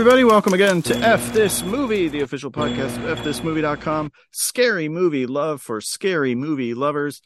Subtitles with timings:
[0.00, 4.10] Everybody, welcome again to F This Movie, the official podcast of FThisMovie.com.
[4.30, 7.20] Scary movie love for scary movie lovers.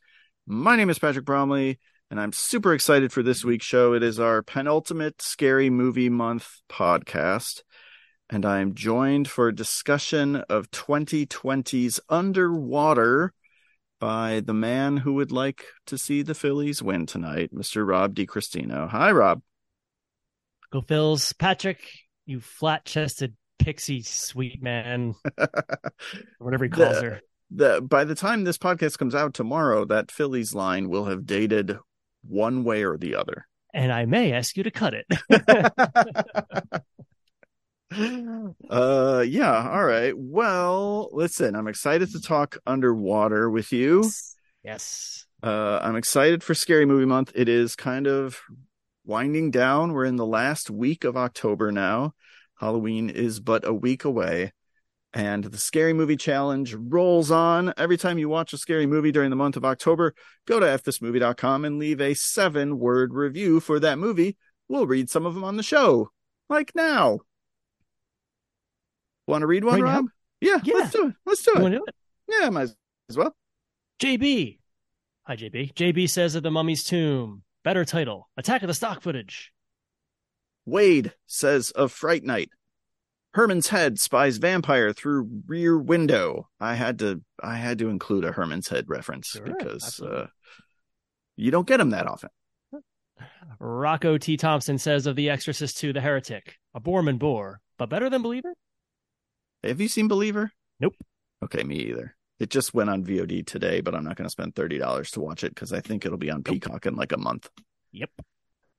[0.44, 1.78] My name is Patrick Bromley,
[2.10, 3.92] and I'm super excited for this week's show.
[3.92, 7.62] It is our penultimate Scary Movie Month podcast,
[8.28, 13.34] and I am joined for a discussion of 2020's Underwater
[14.00, 17.86] by the man who would like to see the Phillies win tonight, Mr.
[17.86, 18.88] Rob DiCristino.
[18.88, 19.42] Hi, Rob.
[20.72, 21.38] Go Phils.
[21.38, 21.78] Patrick,
[22.26, 25.14] you flat chested pixie sweet man.
[26.38, 27.20] whatever he calls The- her.
[27.50, 31.78] the by the time this podcast comes out tomorrow, that Phillies line will have dated
[32.26, 33.46] one way or the other.
[33.72, 35.06] And I may ask you to cut it.
[38.70, 40.14] uh yeah, all right.
[40.16, 44.10] Well, listen, I'm excited to talk underwater with you.
[44.62, 45.26] yes.
[45.42, 47.32] Uh I'm excited for Scary Movie Month.
[47.34, 48.40] It is kind of
[49.04, 49.92] winding down.
[49.92, 52.14] We're in the last week of October now.
[52.58, 54.52] Halloween is but a week away.
[55.12, 57.72] And the Scary Movie Challenge rolls on.
[57.76, 60.12] Every time you watch a scary movie during the month of October,
[60.46, 64.36] go to fthismovie.com and leave a seven word review for that movie.
[64.68, 66.10] We'll read some of them on the show,
[66.48, 67.20] like now.
[69.26, 69.94] Want to read one, Right?
[69.94, 70.06] Rob?
[70.40, 70.74] Yeah, Yeah.
[70.74, 71.14] let's do it.
[71.24, 71.70] Let's do it.
[71.70, 71.94] do it?
[72.28, 72.68] Yeah, might
[73.08, 73.34] as well.
[74.00, 74.58] JB.
[75.26, 75.72] Hi, JB.
[75.74, 77.42] JB says of the Mummy's Tomb.
[77.64, 79.50] Better title Attack of the Stock Footage.
[80.66, 82.50] Wade says of Fright Night.
[83.32, 86.48] Herman's head spies vampire through rear window.
[86.60, 90.26] I had to I had to include a Herman's head reference Sure, because uh,
[91.36, 92.28] you don't get them that often.
[93.58, 94.36] Rocco T.
[94.36, 96.56] Thompson says of The Exorcist 2, The Heretic.
[96.74, 98.52] A Boorman bore, but better than Believer?
[99.62, 100.52] Have you seen Believer?
[100.80, 100.96] Nope.
[101.42, 102.14] Okay, me either.
[102.44, 105.20] It just went on VOD today, but I'm not going to spend thirty dollars to
[105.20, 107.48] watch it because I think it'll be on Peacock in like a month.
[107.92, 108.10] Yep.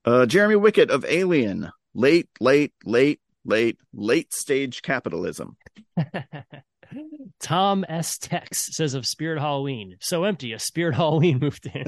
[0.06, 1.72] Uh, Jeremy Wickett of Alien.
[1.96, 5.58] Late, late, late, late, late stage capitalism.
[7.40, 8.20] Tom S.
[8.20, 9.96] Tex says of Spirit Halloween.
[10.00, 11.86] So empty, a Spirit Halloween moved in.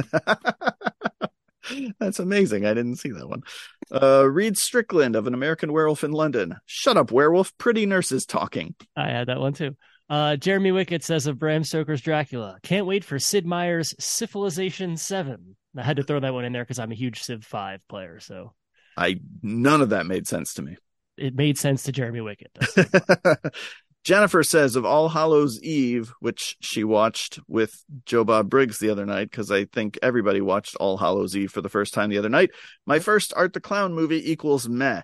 [1.99, 2.65] That's amazing.
[2.65, 3.43] I didn't see that one.
[3.91, 6.55] Uh, Reed Strickland of An American Werewolf in London.
[6.65, 7.55] Shut up, werewolf.
[7.59, 8.73] Pretty nurses talking.
[8.95, 9.75] I had that one too.
[10.09, 12.57] Uh, Jeremy Wickett says of Bram Stoker's Dracula.
[12.63, 15.55] Can't wait for Sid Meier's Civilization 7.
[15.77, 18.19] I had to throw that one in there because I'm a huge Civ 5 player,
[18.19, 18.53] so
[18.95, 20.77] I none of that made sense to me.
[21.17, 23.51] it made sense to Jeremy Wickett.
[24.03, 29.05] Jennifer says of All Hallows Eve, which she watched with Joe Bob Briggs the other
[29.05, 32.29] night, because I think everybody watched All Hallows Eve for the first time the other
[32.29, 32.51] night.
[32.85, 35.01] My first Art the Clown movie equals meh.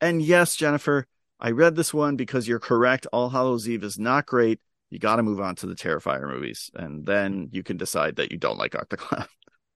[0.00, 1.06] And yes, Jennifer,
[1.40, 3.06] I read this one because you're correct.
[3.12, 4.60] All Hallows Eve is not great.
[4.90, 8.30] You got to move on to the Terrifier movies, and then you can decide that
[8.32, 9.26] you don't like Art the Clown.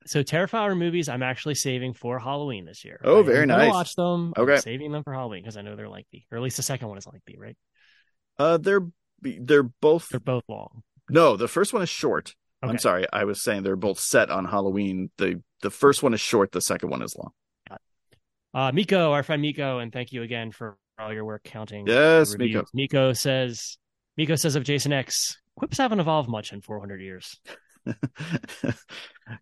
[0.06, 3.00] so Terrifier movies, I'm actually saving for Halloween this year.
[3.04, 3.70] Oh, I very nice.
[3.72, 4.32] Watch them.
[4.36, 4.58] I'm Okay.
[4.58, 6.96] saving them for Halloween because I know they're lengthy, or at least the second one
[6.96, 7.56] is lengthy, right?
[8.38, 8.86] Uh, they're
[9.20, 10.82] they're both They're both long.
[11.10, 11.36] no.
[11.36, 12.34] The first one is short.
[12.62, 15.10] I'm sorry, I was saying they're both set on Halloween.
[15.18, 16.52] the The first one is short.
[16.52, 17.32] The second one is long.
[18.52, 21.86] Uh, Miko, our friend Miko, and thank you again for all your work counting.
[21.86, 22.36] Yes.
[22.36, 22.64] Miko.
[22.74, 23.78] Miko says,
[24.16, 27.40] Miko says of Jason X, quips haven't evolved much in 400 years.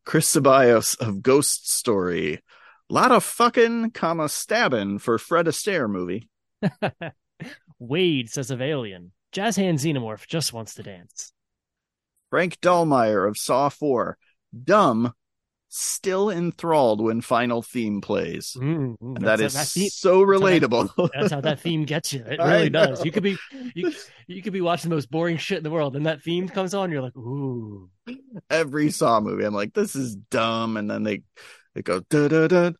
[0.04, 2.40] Chris Ceballos of Ghost Story.
[2.88, 6.28] Lot of fucking, comma, stabbing for Fred Astaire movie.
[7.78, 11.32] Wade says of Alien, Jazz Hand Xenomorph just wants to dance.
[12.30, 14.16] Frank Dahlmeyer of Saw 4.
[14.64, 15.12] Dumb,
[15.68, 18.56] still enthralled when final theme plays.
[18.58, 21.10] Mm, mm, And that's that is how theme- so how that- relatable.
[21.14, 22.24] That's how that theme gets you.
[22.26, 23.04] It really does.
[23.04, 23.36] You could be
[23.74, 23.92] you,
[24.26, 26.74] you could be watching the most boring shit in the world, and that theme comes
[26.74, 27.90] on, you're like, ooh.
[28.50, 30.76] Every Saw movie, I'm like, this is dumb.
[30.76, 31.22] And then they,
[31.74, 32.70] they go, da da da.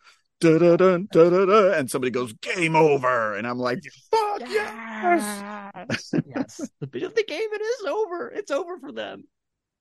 [0.40, 4.40] Da, da, da, da, da, da, and somebody goes game over and i'm like fuck
[4.42, 5.42] yes
[5.74, 6.14] Yes.
[6.36, 6.70] yes.
[6.80, 8.28] The bit of the game, it is over.
[8.28, 9.24] It's over for them.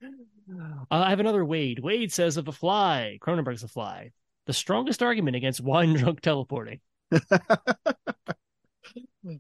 [0.04, 1.80] Uh, I have another Wade.
[1.80, 4.12] Wade says of a fly, Cronenberg's a fly,
[4.46, 6.80] the strongest argument against wine drunk teleporting.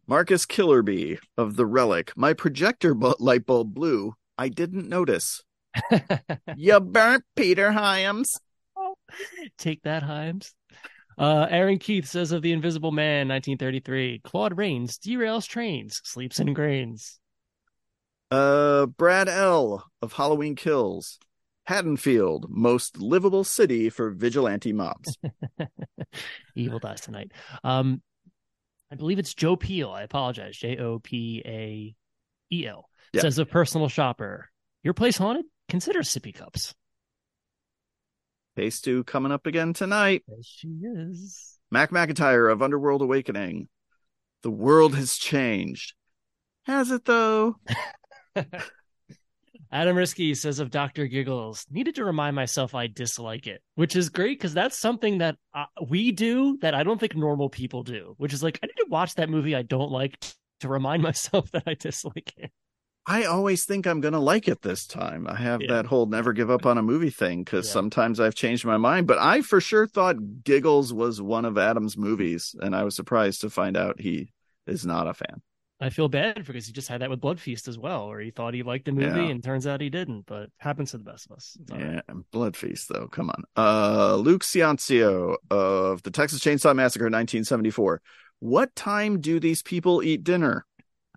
[0.08, 2.12] Marcus Killerby of The Relic.
[2.16, 4.16] My projector bu- light bulb blew.
[4.38, 5.44] I didn't notice.
[6.58, 8.40] you burnt Peter Hyams.
[9.58, 10.54] Take that, Hyams.
[11.18, 16.54] Uh, Aaron Keith says of The Invisible Man, 1933, Claude Rains derails trains, sleeps in
[16.54, 17.20] grains.
[18.30, 19.86] Uh, Brad L.
[20.02, 21.20] of Halloween Kills.
[21.66, 25.18] Haddonfield, most livable city for vigilante mobs.
[26.56, 27.34] Evil dies tonight.
[27.62, 28.02] Um,
[28.90, 29.92] I believe it's Joe Peel.
[29.92, 30.56] I apologize.
[30.56, 31.94] J O P A
[32.56, 32.90] E L.
[33.12, 33.22] Yeah.
[33.22, 34.50] Says a personal shopper.
[34.82, 35.46] Your place haunted?
[35.68, 36.74] Consider sippy cups.
[38.56, 40.24] Phase two coming up again tonight.
[40.26, 41.60] There she is.
[41.70, 43.68] Mac McIntyre of Underworld Awakening.
[44.44, 45.96] The world has changed.
[46.64, 47.58] Has it though?
[49.72, 51.08] Adam Risky says of Dr.
[51.08, 55.36] Giggles, needed to remind myself I dislike it, which is great because that's something that
[55.54, 58.78] uh, we do that I don't think normal people do, which is like, I need
[58.78, 60.18] to watch that movie I don't like
[60.62, 62.52] to remind myself that I dislike it.
[63.10, 65.28] I always think I'm going to like it this time.
[65.28, 65.74] I have Yeah.
[65.76, 67.72] that whole never give up on a movie thing because Yeah.
[67.74, 71.98] sometimes I've changed my mind, but I for sure thought Giggles was one of Adam's
[71.98, 74.32] movies, and I was surprised to find out he
[74.66, 75.42] is not a fan.
[75.80, 78.32] I feel bad because he just had that with Blood Feast as well, where he
[78.32, 79.30] thought he liked the movie Yeah.
[79.30, 81.56] and turns out he didn't, but happens to the best of us.
[81.62, 82.02] It's all right.
[82.10, 83.08] Yeah, Blood Feast though.
[83.08, 83.44] Come on.
[83.56, 88.02] Uh Luke Ciancio of the Texas Chainsaw Massacre 1974.
[88.40, 90.66] What time do these people eat dinner?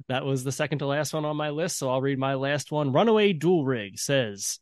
[0.08, 2.70] That was the second to last one on my list, so I'll read my last
[2.72, 2.92] one.
[2.92, 4.58] Runaway Dual Rig says,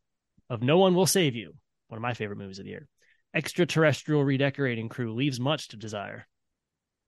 [0.51, 1.55] Of No One Will Save You,
[1.89, 2.89] one of my favorite movies of the year.
[3.35, 6.27] Extraterrestrial redecorating crew leaves much to desire.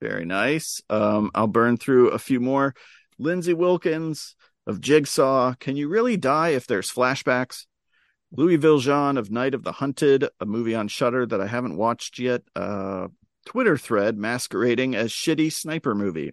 [0.01, 0.81] Very nice.
[0.89, 2.75] Um, I'll burn through a few more.
[3.19, 4.35] Lindsay Wilkins
[4.67, 5.55] of Jigsaw.
[5.61, 7.67] Can you really die if there's flashbacks?
[8.33, 12.19] Louis Viljean of Night of the Hunted, a movie on Shudder that I haven't watched
[12.19, 12.43] yet.
[12.55, 13.09] Uh,
[13.45, 16.33] Twitter thread masquerading as shitty sniper movie.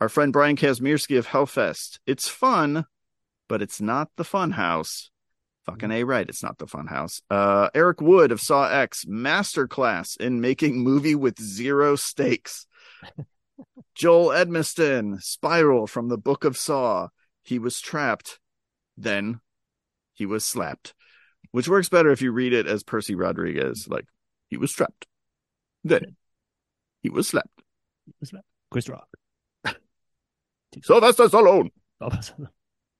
[0.00, 1.98] Our friend Brian Kazmierski of Hellfest.
[2.06, 2.86] It's fun,
[3.48, 5.10] but it's not the fun house.
[5.66, 7.22] Fucking A right, it's not the fun house.
[7.30, 12.66] Uh Eric Wood of Saw X, masterclass in making movie with zero stakes.
[13.94, 17.08] Joel Edmiston, Spiral from the Book of Saw.
[17.42, 18.40] He was trapped,
[18.96, 19.40] then
[20.12, 20.94] he was slapped.
[21.52, 24.06] Which works better if you read it as Percy Rodriguez, like
[24.48, 25.06] he was trapped.
[25.84, 26.16] Then
[27.02, 27.62] he was slapped.
[28.70, 29.08] Chris Rock.
[30.82, 31.70] Sylvester Stallone.
[32.00, 32.10] Oh,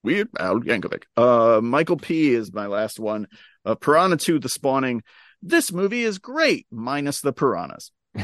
[0.04, 1.02] Weird Al Yankovic.
[1.16, 3.26] Uh, Michael P is my last one.
[3.64, 5.02] Uh, Piranha 2, The Spawning.
[5.42, 7.90] This movie is great, minus the piranhas.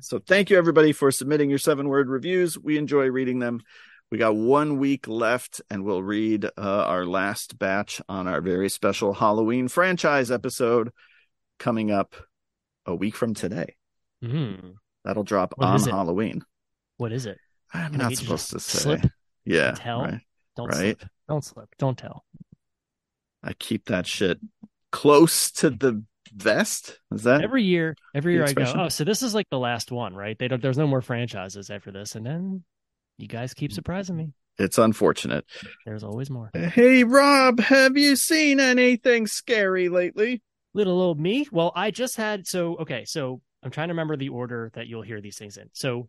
[0.00, 2.58] So thank you everybody for submitting your seven word reviews.
[2.58, 3.60] We enjoy reading them.
[4.10, 8.68] We got one week left and we'll read uh, our last batch on our very
[8.68, 10.90] special Halloween franchise episode
[11.60, 12.16] coming up
[12.84, 13.76] a week from today.
[14.24, 14.74] Mhm.
[15.04, 15.80] That'll drop What on?
[15.88, 16.42] Halloween.
[16.96, 17.38] What is it?
[17.72, 18.78] I'm Can not supposed to say.
[18.80, 19.12] slip
[19.44, 19.72] Yeah.
[19.76, 20.02] tell?
[20.02, 20.20] Right.
[20.56, 20.98] Don't Right.
[20.98, 21.10] slip.
[21.28, 21.68] Don't slip.
[21.78, 22.24] Don't tell.
[23.42, 24.38] I keep that shit
[24.90, 26.04] close to the
[26.34, 26.98] vest.
[27.12, 29.90] Is that Every year, every year I go, oh, so this is like the last
[29.90, 30.38] one, right?
[30.38, 30.62] They don't.
[30.62, 32.64] There's no more franchises after this, and then
[33.18, 33.74] you guys keep mm-hmm.
[33.76, 34.32] surprising me.
[34.58, 35.44] it's unfortunate.
[35.84, 36.50] There's always more.
[36.54, 40.42] Hey Rob, have you seen anything scary lately?
[40.74, 41.46] Little old me.
[41.50, 43.04] Well, I just had so okay.
[43.04, 45.68] So I'm trying to remember the order that you'll hear these things in.
[45.72, 46.08] So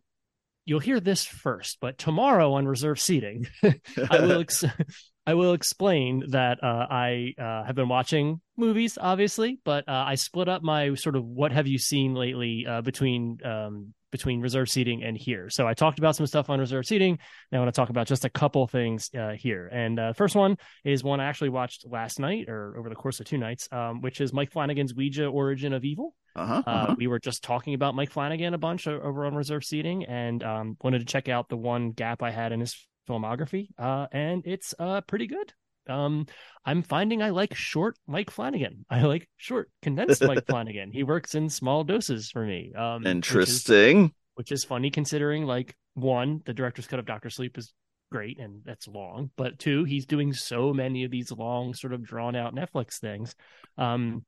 [0.65, 4.65] you'll hear this first, but tomorrow on reserve seating, I will ex-
[5.25, 10.15] I will explain that uh, I uh, have been watching movies, obviously, but uh, I
[10.15, 14.69] split up my sort of what have you seen lately uh, between um, between reserve
[14.69, 15.49] seating and here.
[15.49, 17.17] So I talked about some stuff on reserve seating.
[17.51, 19.67] Now I want to talk about just a couple things uh, here.
[19.73, 23.19] And uh, first one is one I actually watched last night or over the course
[23.19, 26.13] of two nights, um, which is Mike Flanagan's Ouija: Origin of Evil.
[26.35, 26.63] Uh-huh.
[26.65, 26.95] Uh, uh-huh.
[26.97, 30.77] we were just talking about Mike Flanagan a bunch over on reserve seating, and um,
[30.83, 32.75] wanted to check out the one gap I had in his
[33.07, 35.53] filmography, uh, and it's uh, pretty good.
[35.89, 36.27] Um,
[36.65, 38.85] I'm finding I like short Mike Flanagan.
[38.89, 40.91] I like short, condensed Mike Flanagan.
[40.91, 42.71] He works in small doses for me.
[42.73, 44.13] Um, which is- Interesting.
[44.35, 47.71] which is funny considering like one the director's cut of dr sleep is
[48.11, 52.01] great and that's long but two he's doing so many of these long sort of
[52.03, 53.35] drawn out netflix things
[53.77, 54.25] um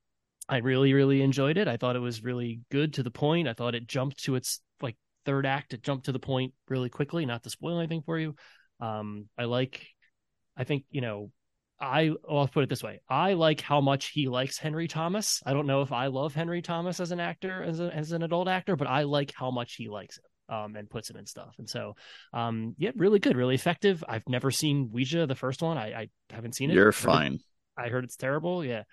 [0.48, 3.52] i really really enjoyed it i thought it was really good to the point i
[3.52, 7.26] thought it jumped to its like third act it jumped to the point really quickly
[7.26, 8.34] not to spoil anything for you
[8.80, 9.86] um i like
[10.56, 11.30] i think you know
[11.78, 13.02] I well, I'll put it this way.
[13.06, 15.42] I like how much he likes Henry Thomas.
[15.44, 18.22] I don't know if I love Henry Thomas as an actor, as a, as an
[18.22, 21.26] adult actor, but I like how much he likes him um, and puts him in
[21.26, 21.54] stuff.
[21.58, 21.94] And so,
[22.32, 24.02] um, yeah, really good, really effective.
[24.08, 25.76] I've never seen Ouija, the first one.
[25.76, 26.74] I, I haven't seen it.
[26.74, 27.38] You're Heard it- fine.
[27.76, 28.64] I heard it's terrible.
[28.64, 28.84] Yeah.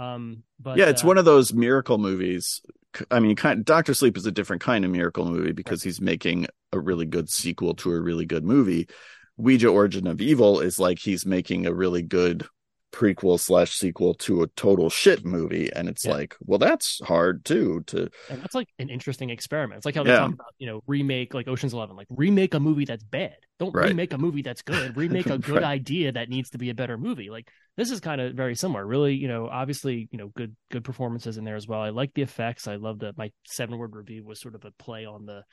[0.00, 2.62] Um, but yeah, it's uh, one of those miracle movies.
[3.10, 6.46] I mean, kind Doctor Sleep is a different kind of miracle movie because he's making
[6.72, 8.88] a really good sequel to a really good movie.
[9.36, 12.46] Ouija Origin of Evil is like he's making a really good
[12.92, 16.12] prequel slash sequel to a total shit movie, and it's Yeah.
[16.12, 17.82] like, well, that's hard too.
[17.88, 19.78] To and that's like an interesting experiment.
[19.78, 20.18] It's like how they Yeah.
[20.18, 23.36] talk about, you know, remake like Ocean's Eleven, like remake a movie that's bad.
[23.58, 23.88] Don't Right.
[23.88, 24.96] remake a movie that's good.
[24.96, 25.64] Remake a good Right.
[25.64, 27.28] idea that needs to be a better movie.
[27.30, 28.86] Like this is kind of very similar.
[28.86, 31.80] Really, you know, obviously, you know, good good performances in there as well.
[31.80, 32.66] I like the effects.
[32.66, 35.44] I love that my seven word review was sort of a play on the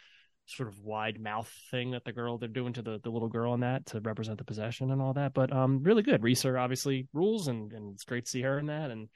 [0.47, 3.53] sort of wide mouth thing that the girl they're doing to the, the little girl
[3.53, 5.33] in that to represent the possession and all that.
[5.33, 6.23] But um really good.
[6.23, 9.09] Reaser obviously rules and, and it's great to see her in that and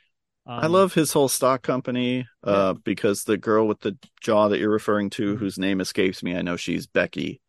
[0.46, 4.58] I Um, love his whole stock company uh, because the girl with the jaw that
[4.60, 5.38] you're referring to, Mhm.
[5.38, 7.42] whose name escapes me, I know she's Becky,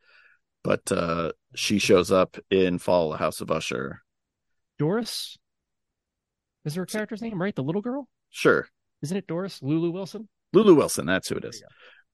[0.63, 4.03] but uh, she shows up in Fall of the House of Usher.
[4.79, 5.39] Doris.
[6.67, 7.55] Is her character's name right?
[7.57, 8.69] The little girl, Sure.
[9.03, 10.29] isn't it Doris Lulu Wilson?
[10.53, 11.63] Lulu Wilson, that's who it is.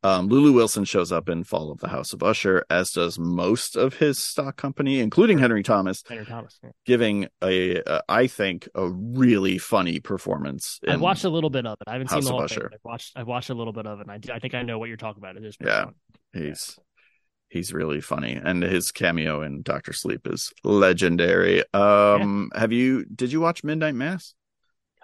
[0.05, 3.76] Um, Lulu Wilson shows up in Fall of the House of Usher, as does most
[3.76, 6.59] of his stock company, including Henry Thomas, Henry Thomas.
[6.62, 6.71] yeah.
[6.87, 10.78] giving a, a I think, a really funny performance.
[10.87, 11.88] I watched a little bit of it.
[11.88, 12.69] I haven't House seen the of whole thing.
[12.73, 13.12] I've watched.
[13.17, 14.02] I've watched a little bit of it.
[14.02, 15.37] And I, do- I think I know what you're talking about.
[15.37, 15.57] It is.
[15.61, 15.87] Yeah.
[15.87, 15.95] fun.
[16.33, 16.78] He's
[17.49, 21.64] he's really funny, and his cameo in Doctor Sleep is legendary.
[21.75, 24.35] Um, have you did you watch Midnight Mass?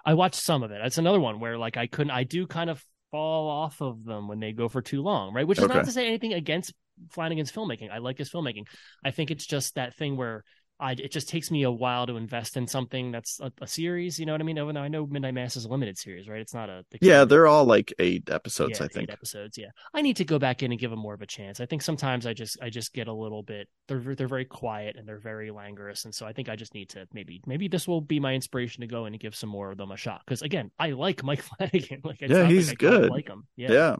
[0.05, 0.79] I watched some of it.
[0.85, 2.11] It's another one where like I couldn't.
[2.11, 2.81] I do kind of
[3.15, 5.47] fall off of them when they go for too long, right?
[5.47, 5.73] Which is Okay.
[5.73, 6.73] not to say anything against
[7.11, 7.91] Flanagan's filmmaking.
[7.91, 8.67] I like his filmmaking.
[9.03, 10.43] I think it's just that thing where
[10.79, 14.19] I it just takes me a while to invest in something that's a, a series.
[14.19, 14.57] You know what I mean?
[14.57, 16.41] Even though I know Midnight Mass is a limited series, right?
[16.41, 19.09] It's not a Yeah, they're all like eight episodes, yeah, I think.
[19.09, 19.57] eight episodes.
[19.57, 21.59] Yeah, I need to go back in and give them more of a chance.
[21.59, 23.67] I think sometimes I just I just get a little bit.
[23.87, 26.89] They're they're very quiet and they're very languorous, and so I think I just need
[26.89, 29.71] to maybe maybe this will be my inspiration to go in and give some more
[29.71, 30.21] of them a shot.
[30.25, 32.01] Because again, I like Mike Flanagan.
[32.03, 33.09] Like Yeah, he's like I good.
[33.09, 33.47] Like him.
[33.55, 33.95] Yeah, Yeah.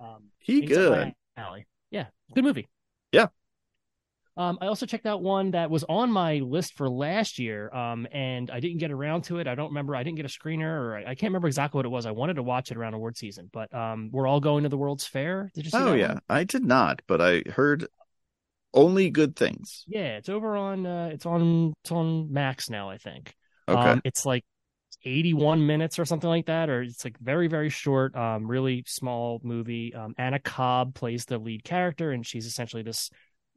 [0.00, 1.12] Um, he good.
[1.36, 1.66] alley.
[1.90, 2.68] Yeah, good movie.
[3.12, 3.26] Yeah.
[4.36, 8.06] Um, I also checked out one that was on my list for last year, um,
[8.12, 9.46] and I didn't get around to it.
[9.46, 9.94] I don't remember.
[9.94, 12.06] I didn't get a screener, or I, I can't remember exactly what it was.
[12.06, 14.78] I wanted to watch it around award season, but um, we're all going to the
[14.78, 15.50] World's Fair.
[15.54, 16.20] Did you Oh yeah, one?
[16.28, 17.86] I did not, but I heard
[18.72, 19.84] only good things.
[19.88, 20.86] Yeah, it's over on.
[20.86, 21.72] Uh, it's on.
[21.82, 23.34] It's on Max now, I think.
[23.68, 24.44] Okay, Um, it's like
[25.04, 29.40] 81 minutes or something like that, or it's like very, very short, um, really small
[29.42, 29.94] movie.
[29.94, 33.10] Um, Anna Cobb plays the lead character, and she's essentially this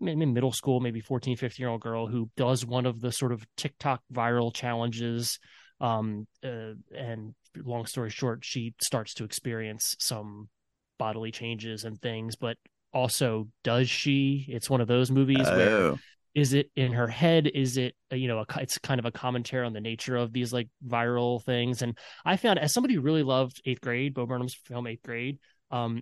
[0.03, 3.45] middle school, maybe 14, 15 year old girl who does one of the sort of
[3.57, 5.39] TikTok viral challenges.
[5.81, 10.49] Um, uh, and long story short, she starts to experience some
[10.97, 12.57] bodily changes and things, but
[12.93, 14.45] also does she?
[14.47, 15.99] It's one of those movies where oh,
[16.35, 19.11] is it in her head is it uh, you know a, it's kind of a
[19.11, 23.01] commentary on the nature of these like viral things and i found as somebody who
[23.01, 25.37] really loved eighth grade bo burnham's film eighth grade
[25.71, 26.01] um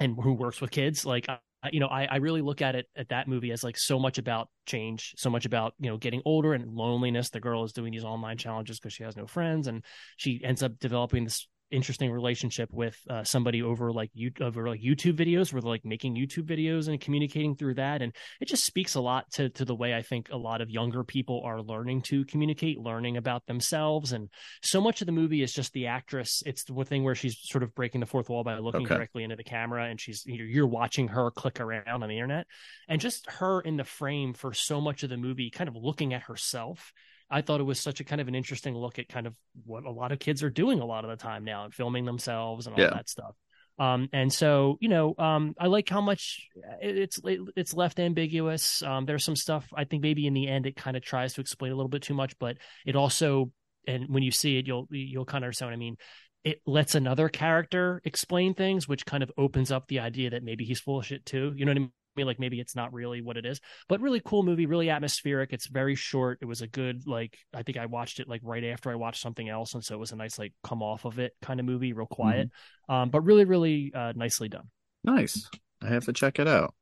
[0.00, 1.38] and who works with kids like I,
[1.72, 4.18] you know I, I really look at it at that movie as like so much
[4.18, 7.92] about change so much about you know getting older and loneliness the girl is doing
[7.92, 9.84] these online challenges because she has no friends and
[10.16, 14.80] she ends up developing this interesting relationship with uh, somebody over like you over like
[14.80, 18.64] YouTube videos where they're like making YouTube videos and communicating through that and it just
[18.64, 21.60] speaks a lot to to the way I think a lot of younger people are
[21.60, 24.28] learning to communicate, learning about themselves, and
[24.62, 26.42] so much of the movie is just the actress.
[26.46, 28.94] It's the thing where she's sort of breaking the fourth wall by looking Okay.
[28.94, 32.46] directly into the camera, and she's you're, you're watching her click around on the internet,
[32.88, 36.14] and just her in the frame for so much of the movie, kind of looking
[36.14, 36.92] at herself.
[37.30, 39.84] I thought it was such a kind of an interesting look at kind of what
[39.84, 42.66] a lot of kids are doing a lot of the time now and filming themselves
[42.66, 42.90] and all Yeah.
[42.90, 43.34] that stuff.
[43.78, 46.48] Um, and so you know, um, I like how much
[46.82, 47.20] it- it's
[47.56, 48.82] it's left ambiguous.
[48.82, 51.40] Um, there's some stuff I think maybe in the end it kind of tries to
[51.40, 53.52] explain a little bit too much, but it also
[53.86, 55.96] and when you see it, you'll you'll kind of understand what I mean.
[56.44, 60.64] It lets another character explain things, which kind of opens up the idea that maybe
[60.64, 61.52] he's full of shit too.
[61.56, 62.26] You know what I mean?
[62.26, 65.52] Like maybe it's not really what it is, but really cool movie, really atmospheric.
[65.52, 66.38] It's very short.
[66.40, 69.22] It was a good like I think I watched it like right after I watched
[69.22, 71.66] something else, and so it was a nice like come off of it kind of
[71.66, 72.50] movie, real quiet,
[72.88, 74.68] um, but really really uh, nicely done.
[75.04, 75.48] nice.
[75.82, 76.74] I have to check it out.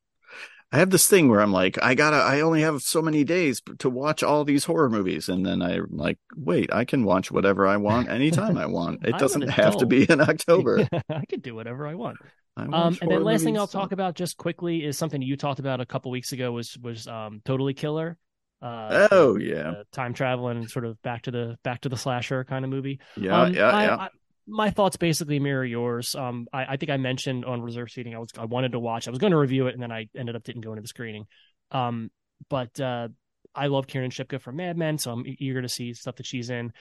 [0.72, 3.62] I have this thing where I'm like, I gotta, I only have so many days
[3.78, 7.66] to watch all these horror movies, and then I'm like, wait, I can watch whatever
[7.66, 9.00] I want anytime I want.
[9.06, 10.88] It doesn't have to be in October.
[11.08, 12.18] I can do whatever I want.
[12.56, 13.58] Um, and then last thing.
[13.58, 16.76] I'll talk about just quickly is something you talked about a couple weeks ago was
[16.78, 18.16] was um, Totally Killer.
[18.62, 22.44] Uh, Oh yeah, the time traveling sort of back to the back to the slasher
[22.44, 22.98] kind of movie.
[23.16, 23.96] yeah, Um, yeah, I- yeah.
[23.96, 24.08] I-
[24.48, 26.14] my thoughts basically mirror yours.
[26.14, 29.08] Um, I, I think I mentioned on reserve seating I was I wanted to watch.
[29.08, 30.88] I was going to review it, and then I ended up didn't go into the
[30.88, 31.26] screening.
[31.72, 32.12] Um,
[32.48, 33.08] but uh,
[33.56, 36.48] I love Kiernan Shipka from Mad Men, so I'm eager to see stuff that she's
[36.48, 36.72] in.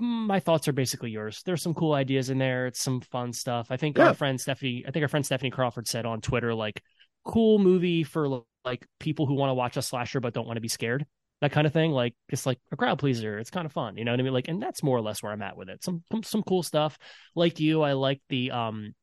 [0.00, 1.42] My thoughts are basically yours.
[1.44, 2.66] There's some cool ideas in there.
[2.66, 3.68] It's some fun stuff.
[3.70, 4.08] I think Yeah.
[4.08, 6.82] our friend Stephanie, I think our friend Stephanie Crawford said on Twitter, like,
[7.24, 10.60] cool movie for like people who want to watch a slasher but don't want to
[10.62, 11.06] be scared
[11.42, 11.90] that kind of thing.
[11.90, 13.38] Like it's like a crowd pleaser.
[13.38, 14.32] It's kind of fun, you know what I mean?
[14.32, 15.82] Like, and that's more or less where I'm at with it.
[15.82, 16.98] Some some, some cool stuff.
[17.34, 18.94] Like you, I like the um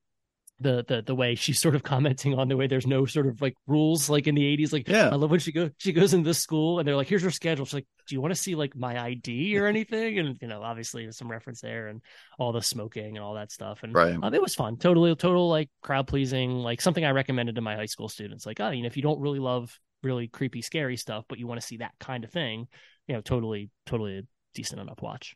[0.60, 3.40] the the the way she's sort of commenting on the way there's no sort of
[3.42, 5.10] like rules like in the 80s like Yeah.
[5.12, 7.30] i love when she goes she goes into this school and they're like here's your
[7.30, 10.48] schedule she's like do you want to see like my id or anything and you
[10.48, 12.02] know obviously there's some reference there and
[12.40, 14.18] all the smoking and all that stuff and Right.
[14.22, 17.76] um, it was fun totally total like crowd pleasing like something i recommended to my
[17.76, 20.98] high school students like oh you know if you don't really love really creepy scary
[20.98, 22.68] stuff but you want to see that kind of thing
[23.08, 24.22] you know totally totally a
[24.56, 25.36] decent enough watch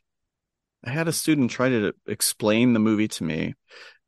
[0.84, 3.54] I had a student try to explain the movie to me.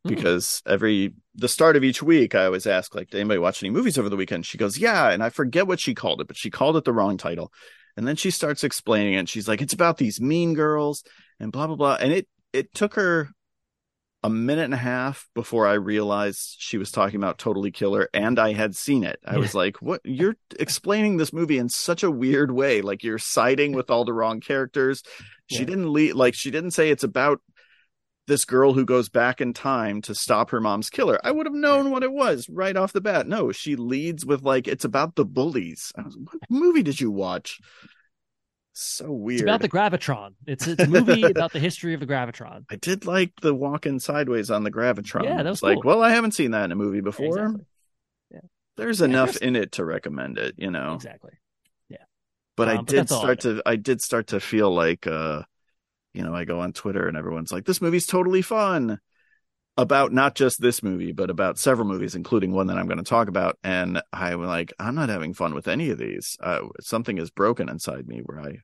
[0.04, 0.14] Mm-hmm.
[0.16, 3.70] because every the start of each week I always ask like did anybody watch any
[3.70, 4.44] movies over the weekend?
[4.44, 6.92] She goes, "Yeah," and I forget what she called it, but she called it the
[6.92, 7.50] wrong title.
[7.96, 9.18] And then she starts explaining it.
[9.18, 11.04] And she's like, "It's about these mean girls
[11.40, 13.30] and blah blah blah." And it it took her
[14.22, 18.38] a minute and a half before I realized she was talking about Totally Killer and
[18.38, 19.18] I had seen it.
[19.26, 20.00] I was like, "What?
[20.04, 22.82] You're explaining this movie in such a weird way.
[22.82, 25.02] Like you're siding with all the wrong characters."
[25.50, 25.64] She Yeah.
[25.66, 27.40] didn't lead like she didn't say it's about
[28.26, 31.18] this girl who goes back in time to stop her mom's killer.
[31.22, 33.26] I would have known what it was right off the bat.
[33.26, 35.92] No, she leads with like it's about the bullies.
[35.96, 37.60] I was, what movie did you watch?
[38.72, 39.40] So weird.
[39.40, 40.34] It's about the gravitron.
[40.46, 42.64] It's it's a movie about the history of the gravitron.
[42.70, 45.24] I did like the walking sideways on the gravitron.
[45.24, 45.90] Yeah, that was like, cool.
[45.92, 47.26] well, I haven't seen that in a movie before.
[47.26, 47.64] Exactly.
[48.76, 50.94] There's Yeah, enough in it to recommend it, you know.
[50.94, 51.30] Exactly.
[51.88, 51.98] Yeah.
[52.56, 55.42] But I Um, but did all start to I did start to feel like uh
[56.14, 59.00] you know, I go on Twitter and everyone's like, This movie's totally fun.
[59.76, 63.02] About not just this movie, but about several movies, including one that I'm going to
[63.02, 63.58] talk about.
[63.64, 66.36] And I'm like, I'm not having fun with any of these.
[66.40, 68.58] Uh, something is broken inside me where I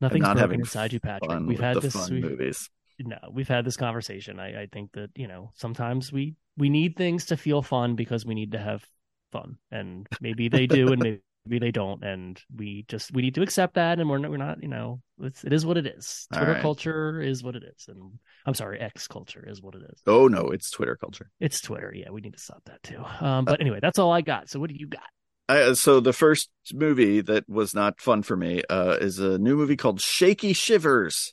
[0.00, 1.46] Nothing's not broken having inside you, Patrick.
[1.46, 2.08] We've had this.
[2.08, 2.70] We've, movies.
[3.00, 4.38] no, we've had this conversation.
[4.38, 8.24] I, I think that you know sometimes we we need things to feel fun because
[8.24, 8.84] we need to have
[9.32, 13.42] fun, and maybe they do, and maybe they don't, and we just we need to
[13.42, 16.26] accept that, and we're not, we're not you know it's, it is what it is.
[16.32, 16.62] Twitter right.
[16.62, 20.02] culture is what it is, and I'm sorry, X culture is what it is.
[20.06, 21.30] Oh no, it's Twitter culture.
[21.40, 21.92] It's Twitter.
[21.94, 23.02] Yeah, we need to stop that too.
[23.20, 24.50] Um, but anyway, that's all I got.
[24.50, 25.02] So what do you got?
[25.48, 29.56] I, so the first movie that was not fun for me uh, is a new
[29.56, 31.32] movie called Shaky Shivers,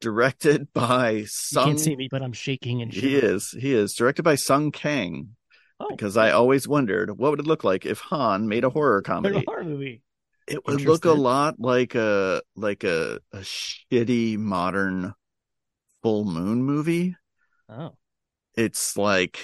[0.00, 1.64] directed by You Sung.
[1.64, 3.50] can't see me, but I'm shaking and He is.
[3.58, 5.30] He is directed by Sung Kang.
[5.78, 9.02] Oh, Because I always wondered what would it look like if Han made a horror
[9.02, 9.44] they're a comedy.
[9.46, 10.02] horror movie.
[10.48, 15.14] It would look a lot like a like a a shitty modern
[16.02, 17.16] full moon movie.
[17.68, 17.96] Oh,
[18.54, 19.38] It's like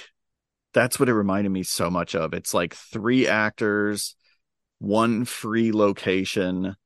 [0.72, 2.32] that's what it reminded me so much of.
[2.32, 4.14] It's like three actors,
[4.78, 6.76] one free location,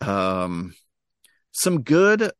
[0.00, 0.74] um
[1.52, 2.30] some good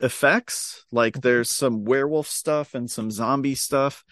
[0.00, 0.84] effects.
[0.92, 4.04] Like there's some werewolf stuff and some zombie stuff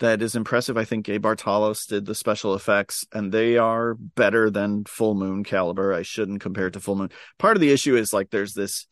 [0.00, 0.76] that is impressive.
[0.76, 5.44] I think Gabe Bartalos did the special effects and they are better than Full Moon
[5.44, 5.92] caliber.
[5.92, 7.10] I shouldn't compare it to Full Moon.
[7.38, 8.86] Part of the issue is like there's this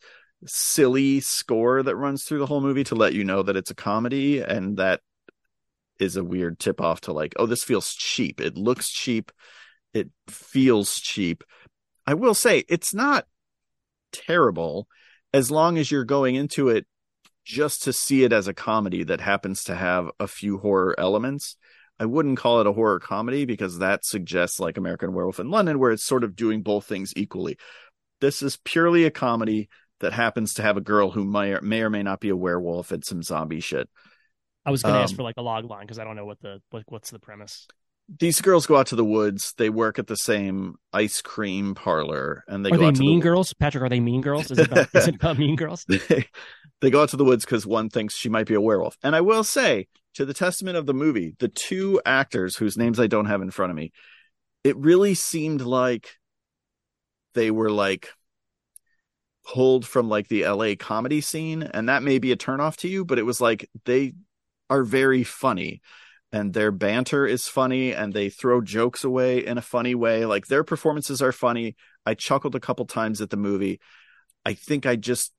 [0.45, 3.75] silly score that runs through the whole movie to let you know that it's a
[3.75, 5.01] comedy and that
[5.99, 9.33] is a weird tip off to like oh this feels cheap it looks cheap
[9.93, 11.43] it feels cheap
[12.07, 13.25] i will say it's not
[14.13, 14.87] terrible
[15.33, 16.87] as long as you're going into it
[17.49, 21.55] just to see it as a comedy that happens to have a few horror elements
[21.99, 25.79] i wouldn't call it a horror comedy because that suggests like american werewolf in london
[25.79, 27.57] where it's sort of doing both things equally
[28.21, 29.67] this is purely a comedy
[29.99, 32.37] that happens to have a girl who may or may, or may not be a
[32.37, 33.89] werewolf and some zombie shit
[34.65, 36.25] I was going to ask Um, for like a log line because I don't know
[36.25, 37.67] what the what, what's the premise.
[38.17, 39.53] These girls go out to the woods.
[39.57, 43.01] They work at the same ice cream parlor, and they are go they out to
[43.01, 43.83] mean the, girls, Patrick?
[43.83, 44.49] Are they mean girls?
[44.49, 45.85] Is it about, is it about mean girls?
[46.09, 46.27] They,
[46.81, 48.97] they go out to the woods because one thinks she might be a werewolf.
[49.03, 52.99] And I will say, to the testament of the movie, the two actors whose names
[52.99, 53.91] I don't have in front of me,
[54.63, 56.15] it really seemed like
[57.33, 58.09] they were like
[59.45, 63.03] pulled from like the LA comedy scene, and that may be a turnoff to you,
[63.03, 64.13] but it was like they
[64.69, 65.81] are very funny
[66.31, 70.25] and their banter is funny and they throw jokes away in a funny way.
[70.25, 71.75] Like their performances are funny.
[72.05, 73.79] I chuckled a couple times at the movie.
[74.45, 75.33] I think I just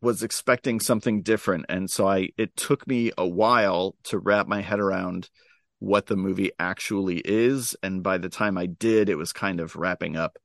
[0.00, 4.60] was expecting something different and so I it took me a while to wrap my
[4.60, 5.30] head around
[5.78, 9.76] what the movie actually is and by the time I did it was kind of
[9.76, 10.36] wrapping up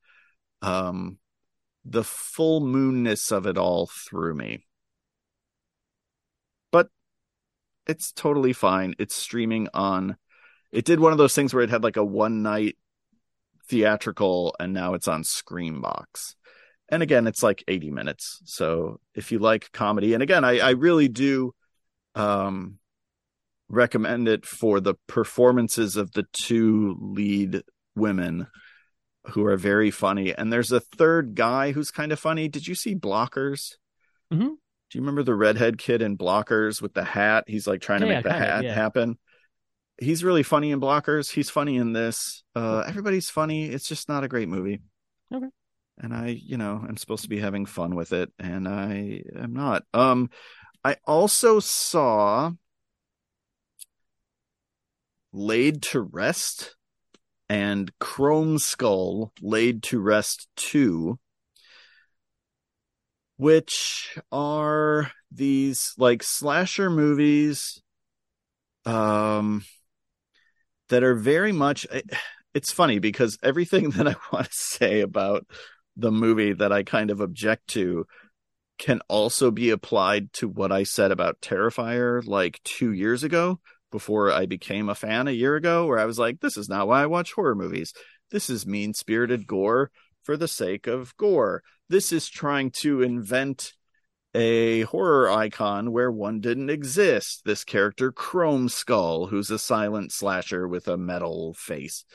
[0.61, 1.17] um
[1.83, 4.67] the full moonness of it all threw me
[6.71, 6.89] but
[7.89, 10.15] it's totally fine it's streaming on
[10.71, 12.77] it did one of those things where it had like a one night
[13.69, 16.35] theatrical and now it's on Screambox.
[16.89, 18.41] And again, it's like 80 minutes.
[18.45, 21.53] So if you like comedy, and again, I, I really do
[22.15, 22.79] um
[23.69, 27.61] recommend it for the performances of the two lead
[27.95, 28.47] women
[29.27, 30.33] who are very funny.
[30.33, 32.47] And there's a third guy who's kind of funny.
[32.47, 33.75] Did you see Blockers?
[34.33, 34.55] Mhm.
[34.89, 37.43] Do you remember the redhead kid in Blockers with the hat?
[37.47, 38.73] He's like trying to Yeah, make the hat yeah.
[38.73, 39.17] happen.
[39.99, 41.29] He's really funny in Blockers.
[41.31, 42.43] He's funny in this.
[42.55, 43.65] Uh, everybody's funny.
[43.65, 44.79] It's just not a great movie.
[45.33, 45.47] Okay.
[45.99, 49.53] And I, you know, I'm supposed to be having fun with it, and I am
[49.53, 49.83] not.
[49.93, 50.29] Um,
[50.83, 52.51] I also saw
[55.31, 56.75] Laid to Rest
[57.49, 61.19] and Chrome Skull Laid to Rest 2,
[63.39, 67.81] which are these like slasher movies
[68.85, 69.63] um
[70.89, 71.87] that are very much
[72.53, 75.47] it's funny because everything that I want to say about
[75.95, 78.05] the movie that I kind of object to
[78.77, 84.33] can also be applied to what I said about Terrifier like 2 years ago before
[84.33, 87.03] I became a fan a year ago where I was like this is not why
[87.03, 87.93] I watch horror movies.
[88.31, 89.91] This is mean-spirited gore
[90.23, 91.63] for the sake of gore.
[91.89, 93.73] This is trying to invent
[94.35, 97.41] a horror icon where one didn't exist.
[97.45, 102.05] This character, Chrome Skull, who's a silent slasher with a metal face.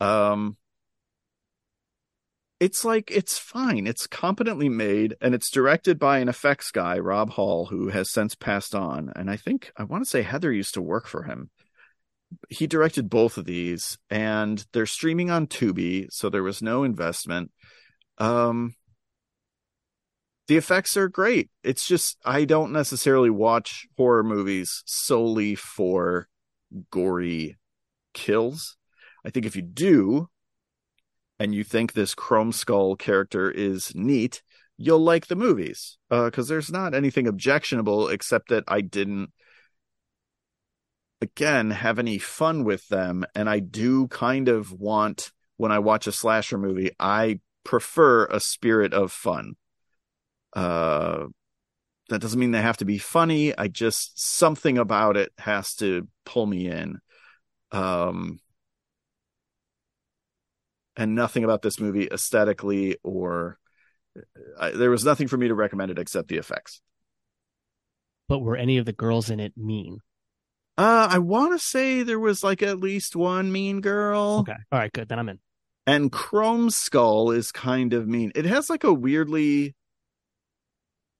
[0.00, 0.56] Um,
[2.60, 3.86] it's like it's fine.
[3.86, 8.34] It's competently made, and it's directed by an effects guy, Rob Hall, who has since
[8.34, 9.12] passed on.
[9.14, 11.50] And I think I want to say Heather used to work for him.
[12.48, 17.52] He directed both of these, and they're streaming on Tubi, so there was no investment.
[18.18, 18.74] Um,
[20.48, 21.50] the effects are great.
[21.62, 26.28] It's just I don't necessarily watch horror movies solely for
[26.90, 27.58] gory
[28.14, 28.76] kills.
[29.24, 30.28] I think if you do
[31.38, 34.42] and you think this Chrome Skull character is neat,
[34.78, 35.98] you'll like the movies.
[36.10, 39.32] Uh cuz there's not anything objectionable except that I didn't
[41.20, 46.06] again have any fun with them and I do kind of want when I watch
[46.06, 49.56] a slasher movie, I prefer a spirit of fun
[50.54, 51.26] uh,
[52.08, 53.56] that doesn't mean they have to be funny.
[53.56, 56.98] I just something about it has to pull me in.
[57.70, 58.40] Um,
[60.96, 63.58] and nothing about this movie aesthetically or
[64.58, 66.80] I, there was nothing for me to recommend it except the effects.
[68.28, 70.00] But were any of the girls in it mean?
[70.76, 74.38] Uh, I want to say there was like at least one mean girl.
[74.40, 74.56] Okay.
[74.70, 75.08] All right, good.
[75.08, 75.38] Then I'm in.
[75.86, 78.32] And Chrome Skull is kind of mean.
[78.34, 79.74] It has like a weirdly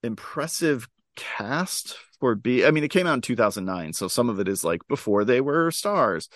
[0.03, 2.65] impressive cast for B.
[2.65, 5.41] I mean, it came out in 2009, so some of it is like before they
[5.41, 6.29] were stars.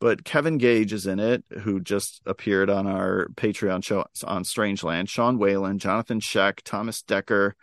[0.00, 5.08] But Kevin Gage is in it, who just appeared on our Patreon show on Strangeland.
[5.08, 7.54] Sean Whalen, Jonathan Schaech, Thomas Decker,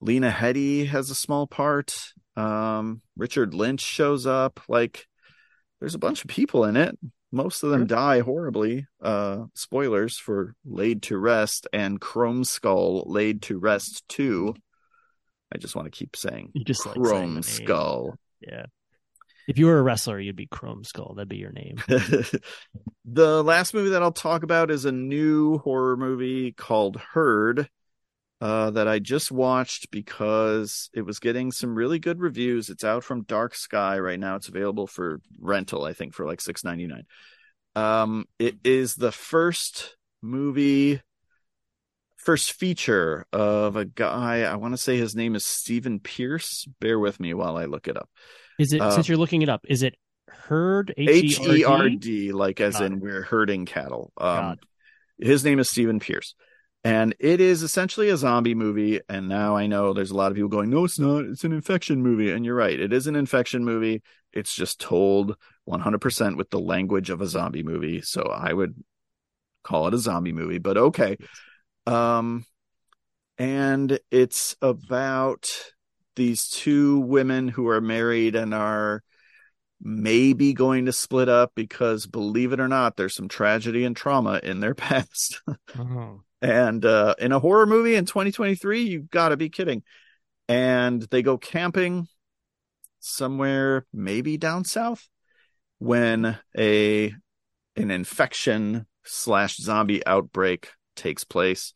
[0.00, 1.94] Lena Headey has a small part.
[2.36, 4.60] Um, Richard Lynch shows up.
[4.68, 5.06] Like,
[5.80, 6.96] there's a bunch of people in it.
[7.32, 8.86] Most of them die horribly.
[9.00, 14.54] Uh, spoilers for Laid to Rest and Chrome Skull Laid to Rest 2.
[15.52, 18.14] I just want to keep saying you just Chrome like Skull.
[18.40, 18.66] Yeah.
[19.48, 21.14] If you were a wrestler, you'd be Chrome Skull.
[21.14, 21.76] That'd be your name.
[23.04, 27.68] the last movie that I'll talk about is a new horror movie called Herd.
[28.42, 32.70] Uh, that I just watched because it was getting some really good reviews.
[32.70, 34.34] It's out from Dark Sky right now.
[34.34, 37.04] It's available for rental, I think, for like six ninety nine.
[37.76, 41.00] Um, it is the first movie,
[42.16, 44.40] first feature of a guy.
[44.42, 46.66] I want to say his name is Stephen Pierce.
[46.80, 48.10] Bear with me while I look it up.
[48.58, 49.60] Is it uh, since you're looking it up?
[49.68, 49.94] Is it
[50.26, 52.86] herd H E R D like as God.
[52.86, 54.12] in we're herding cattle?
[54.16, 54.56] Um,
[55.16, 56.34] his name is Stephen Pierce
[56.84, 60.36] and it is essentially a zombie movie and now i know there's a lot of
[60.36, 61.24] people going no it's not.
[61.24, 62.30] It's an infection movie.
[62.30, 64.02] And you're right it is an infection movie.
[64.32, 65.36] It's just told
[65.68, 68.74] 100% with the language of a zombie movie so i would
[69.62, 71.16] call it a zombie movie but okay.
[71.86, 72.44] Um
[73.38, 75.48] and it's about
[76.16, 79.02] these two women who are married and are
[79.80, 84.40] maybe going to split up because believe it or not there's some tragedy and trauma
[84.42, 85.40] in their past.
[85.78, 86.22] Oh.
[86.42, 89.84] And uh, in a horror movie in 2023, you got to be kidding.
[90.48, 92.08] And they go camping
[92.98, 95.08] somewhere, maybe down south,
[95.78, 97.14] when a
[97.76, 101.74] an infection slash zombie outbreak takes place,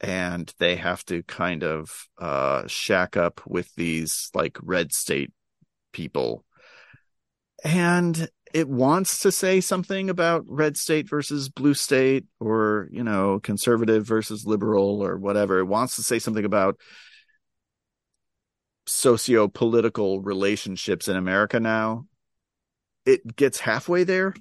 [0.00, 5.32] and they have to kind of uh, shack up with these like red state
[5.92, 6.44] people.
[7.64, 13.40] And it wants to say something about red state versus blue state or you know
[13.40, 15.58] conservative versus liberal or whatever.
[15.58, 16.78] It wants to say something about
[18.86, 22.06] socio-political relationships in america now.
[23.06, 24.34] It gets halfway there.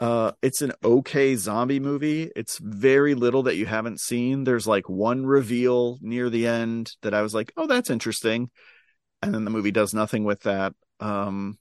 [0.00, 2.30] Uh it's an okay zombie movie.
[2.34, 4.44] It's very little that you haven't seen.
[4.44, 8.50] There's like one reveal near the end that i was like oh that's interesting.
[9.22, 10.72] And then the movie does nothing with that.
[10.98, 11.58] Um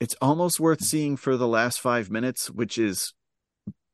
[0.00, 3.14] it's almost worth seeing for the last five minutes, which is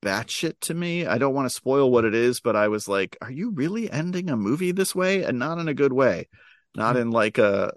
[0.02, 1.06] batshit to me.
[1.06, 3.90] I don't want to spoil what it is, but I was like, are you really
[3.90, 5.22] ending a movie this way?
[5.22, 6.28] And not in a good way.
[6.74, 7.02] Not mm-hmm.
[7.02, 7.72] in like a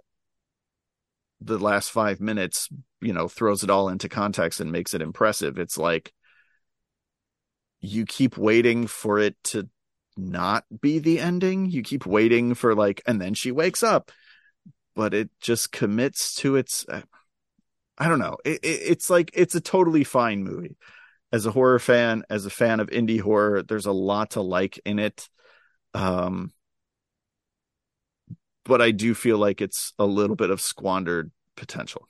[1.42, 2.70] the last five minutes,
[3.02, 5.58] you know, throws it all into context and makes it impressive.
[5.58, 6.14] It's like
[7.82, 9.68] you keep waiting for it to
[10.16, 11.70] not be the ending.
[11.70, 14.12] You keep waiting for like, and then she wakes up,
[14.96, 16.86] but it just commits to its.
[17.98, 18.38] I don't know.
[18.44, 20.78] It, it, it's like it's a totally fine movie.
[21.32, 24.80] As a horror fan, as a fan of indie horror, there's a lot to like
[24.86, 25.28] in it.
[25.96, 26.54] Um,
[28.66, 32.08] but I do feel like it's a little bit of squandered potential.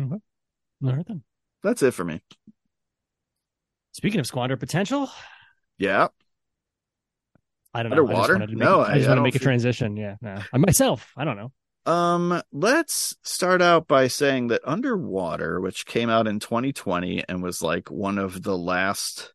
[0.00, 0.86] Mm-hmm.
[0.86, 1.22] All right then.
[1.62, 2.22] That's it for me.
[3.92, 5.10] Speaking of squandered potential,
[5.76, 6.08] yeah.
[7.74, 7.98] I don't know.
[7.98, 8.36] Underwater?
[8.36, 9.42] I just no, a, I just want to make feel...
[9.42, 9.96] a transition.
[9.96, 10.38] Yeah, no.
[10.52, 11.52] I myself, I don't know.
[11.86, 17.62] Um, let's start out by saying that Underwater, which came out in 2020 and was
[17.62, 19.32] like one of the last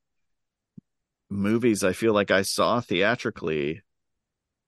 [1.30, 3.82] movies I feel like I saw theatrically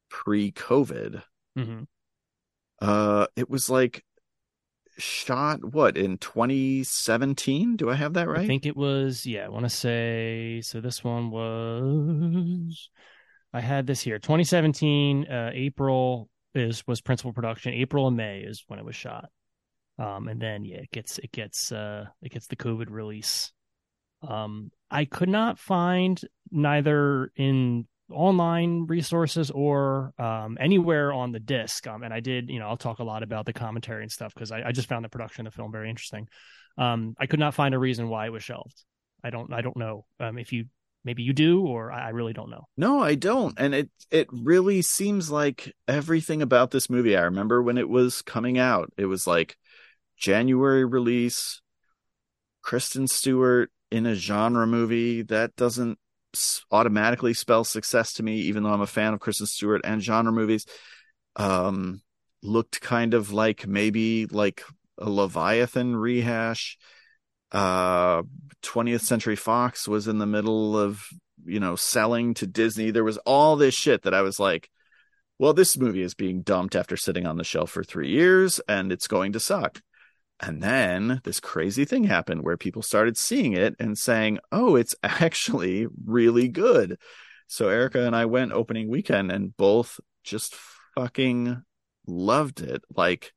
[0.10, 1.22] pre-COVID.
[1.58, 1.84] Mm-hmm.
[2.80, 4.04] Uh, it was like
[4.98, 7.76] shot what in 2017?
[7.76, 8.42] Do I have that right?
[8.42, 9.26] I think it was.
[9.26, 10.62] Yeah, I want to say.
[10.62, 12.90] So this one was.
[13.54, 14.20] I had this here.
[14.20, 17.74] 2017, uh, April is was principal production.
[17.74, 19.30] April and May is when it was shot.
[20.00, 23.52] Um, and then yeah, it gets it gets uh it gets the COVID release.
[24.28, 26.20] Um, I could not find
[26.52, 31.86] neither in online resources or um, anywhere on the disc.
[31.88, 34.34] Um, and I did, you know, I'll talk a lot about the commentary and stuff
[34.34, 36.28] because I, I, just found the production of the film very interesting.
[36.78, 38.82] Um, I could not find a reason why it was shelved.
[39.24, 40.66] I don't, I don't know um, if you
[41.08, 42.66] maybe you do or I really don't know.
[42.78, 47.18] No, I don't, and it it really seems like everything about this movie.
[47.18, 49.58] I remember when it was coming out, it was like
[50.18, 51.62] January release.
[52.62, 55.98] Kristen Stewart in a genre movie that doesn't
[56.70, 60.34] automatically spell success to me, even though I'm a fan of Kristen Stewart and genre
[60.34, 60.66] movies.
[61.38, 62.02] Um,
[62.44, 64.64] looked kind of like maybe like
[64.98, 66.78] a Leviathan rehash.
[67.52, 68.24] Uh,
[68.64, 71.04] 20th Century Fox was in the middle of,
[71.46, 72.92] you know, selling to Disney.
[72.92, 74.70] There was all this shit that I was like,
[75.40, 78.92] well, this movie is being dumped after sitting on the shelf for three years and
[78.92, 79.82] it's going to suck.
[80.40, 84.96] And then this crazy thing happened where people started seeing it and saying, oh, it's
[85.04, 87.00] actually really good.
[87.48, 90.56] So Erica and I went opening weekend and both just
[90.96, 91.64] fucking
[92.06, 92.84] loved it.
[92.96, 93.34] Like,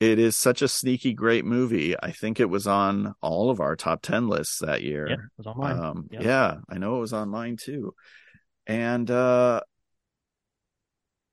[0.00, 1.94] it is such a sneaky great movie.
[2.00, 5.08] I think it was on all of our top 10 lists that year.
[5.08, 5.78] Yeah, it was on mine.
[5.78, 6.20] Um, yeah.
[6.22, 7.94] yeah, I know it was on mine too.
[8.66, 9.60] And uh,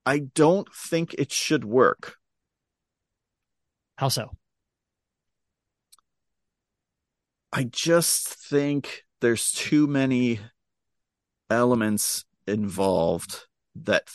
[0.06, 2.16] I don't think it should work
[4.02, 4.32] how so?
[7.54, 10.40] I just think there's too many
[11.52, 13.46] elements involved
[13.76, 14.10] that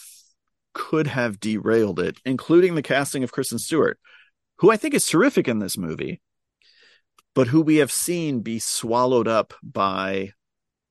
[0.75, 4.01] could have derailed it, including the casting of Kristen Stewart,
[4.59, 6.21] who I think is terrific in this movie,
[7.35, 10.33] but who we have seen be swallowed up by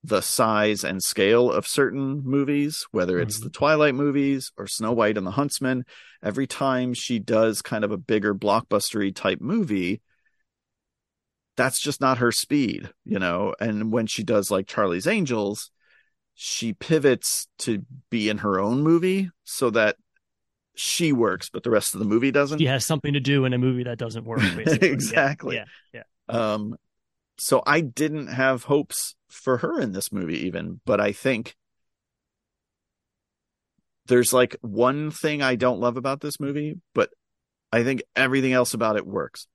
[0.03, 3.45] the size and scale of certain movies, whether it's mm-hmm.
[3.45, 5.83] the Twilight movies or Snow White and the Huntsman.
[6.23, 10.01] Every time she does kind of a bigger blockbustery type movie,
[11.57, 13.55] that's just not her speed, you know.
[13.59, 15.71] And when she does like Charlie's Angels,
[16.35, 19.95] she pivots to be in her own movie so that
[20.75, 22.59] she works, but the rest of the movie doesn't.
[22.59, 24.41] She has something to do in a movie that doesn't work.
[24.67, 25.55] exactly.
[25.55, 26.03] Yeah, yeah.
[26.29, 26.53] yeah.
[26.53, 26.75] Um,
[27.37, 31.55] so I didn't have hopes for her in this movie even, but I think
[34.07, 37.09] there's like one thing I don't love about this movie, but
[37.71, 39.47] I think everything else about it works.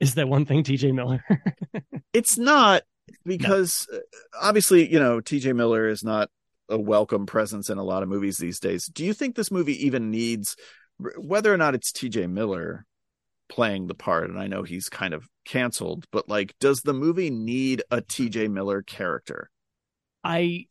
[0.00, 1.24] Is that one thing TJ Miller?
[2.12, 2.82] it's not
[3.24, 3.98] because no.
[3.98, 4.00] Uh,
[4.42, 6.28] obviously, you know, TJ Miller is not
[6.68, 8.86] a welcome presence in a lot of movies these days.
[8.86, 10.56] Do you think this movie even needs
[11.18, 12.86] whether or not it's TJ Miller
[13.48, 17.30] playing the part and I know he's kind of canceled, but like does the movie
[17.30, 19.50] need a TJ Miller character?
[20.24, 20.66] I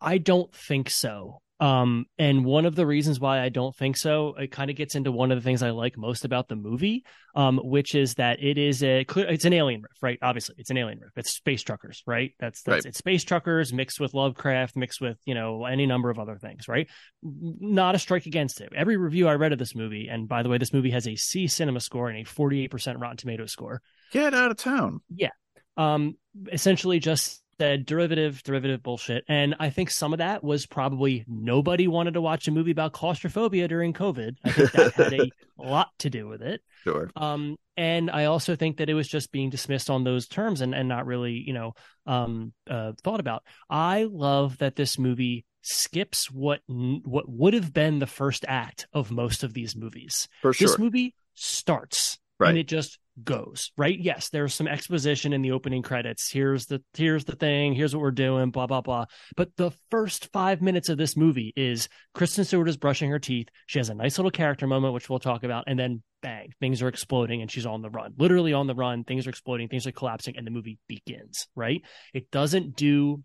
[0.00, 1.40] I don't think so.
[1.64, 4.96] Um, and one of the reasons why I don't think so, it kind of gets
[4.96, 8.42] into one of the things I like most about the movie, um, which is that
[8.42, 10.18] it is a it's an alien riff, right?
[10.20, 11.12] Obviously, it's an alien riff.
[11.16, 12.32] It's space truckers, right?
[12.38, 12.90] That's that's right.
[12.90, 16.68] it's space truckers mixed with Lovecraft, mixed with you know any number of other things,
[16.68, 16.86] right?
[17.22, 18.70] Not a strike against it.
[18.76, 21.16] Every review I read of this movie, and by the way, this movie has a
[21.16, 23.80] C Cinema score and a forty eight percent Rotten Tomatoes score.
[24.12, 25.00] Get out of town.
[25.08, 25.30] Yeah.
[25.78, 26.18] Um,
[26.52, 29.24] essentially just said derivative, derivative bullshit.
[29.28, 32.92] And I think some of that was probably nobody wanted to watch a movie about
[32.92, 34.36] claustrophobia during COVID.
[34.44, 36.62] I think that had a lot to do with it.
[36.82, 37.10] Sure.
[37.16, 40.74] Um, and I also think that it was just being dismissed on those terms and,
[40.74, 41.74] and not really, you know,
[42.06, 43.42] um, uh, thought about.
[43.68, 49.10] I love that this movie skips what what would have been the first act of
[49.10, 50.28] most of these movies.
[50.42, 50.68] For sure.
[50.68, 52.50] This movie starts right.
[52.50, 53.98] and it just goes right?
[53.98, 56.30] Yes there's some exposition in the opening credits.
[56.30, 59.04] Here's the here's the thing here's what we're doing blah blah blah.
[59.36, 63.48] But the first five minutes of this movie is kristen stewart is brushing her teeth.
[63.66, 66.82] She has a nice little character moment which we'll talk about and then bang things
[66.82, 68.14] are exploding and she's on the run.
[68.18, 71.82] Literally on the run things are exploding things are collapsing and the movie begins right?
[72.12, 73.22] It doesn't do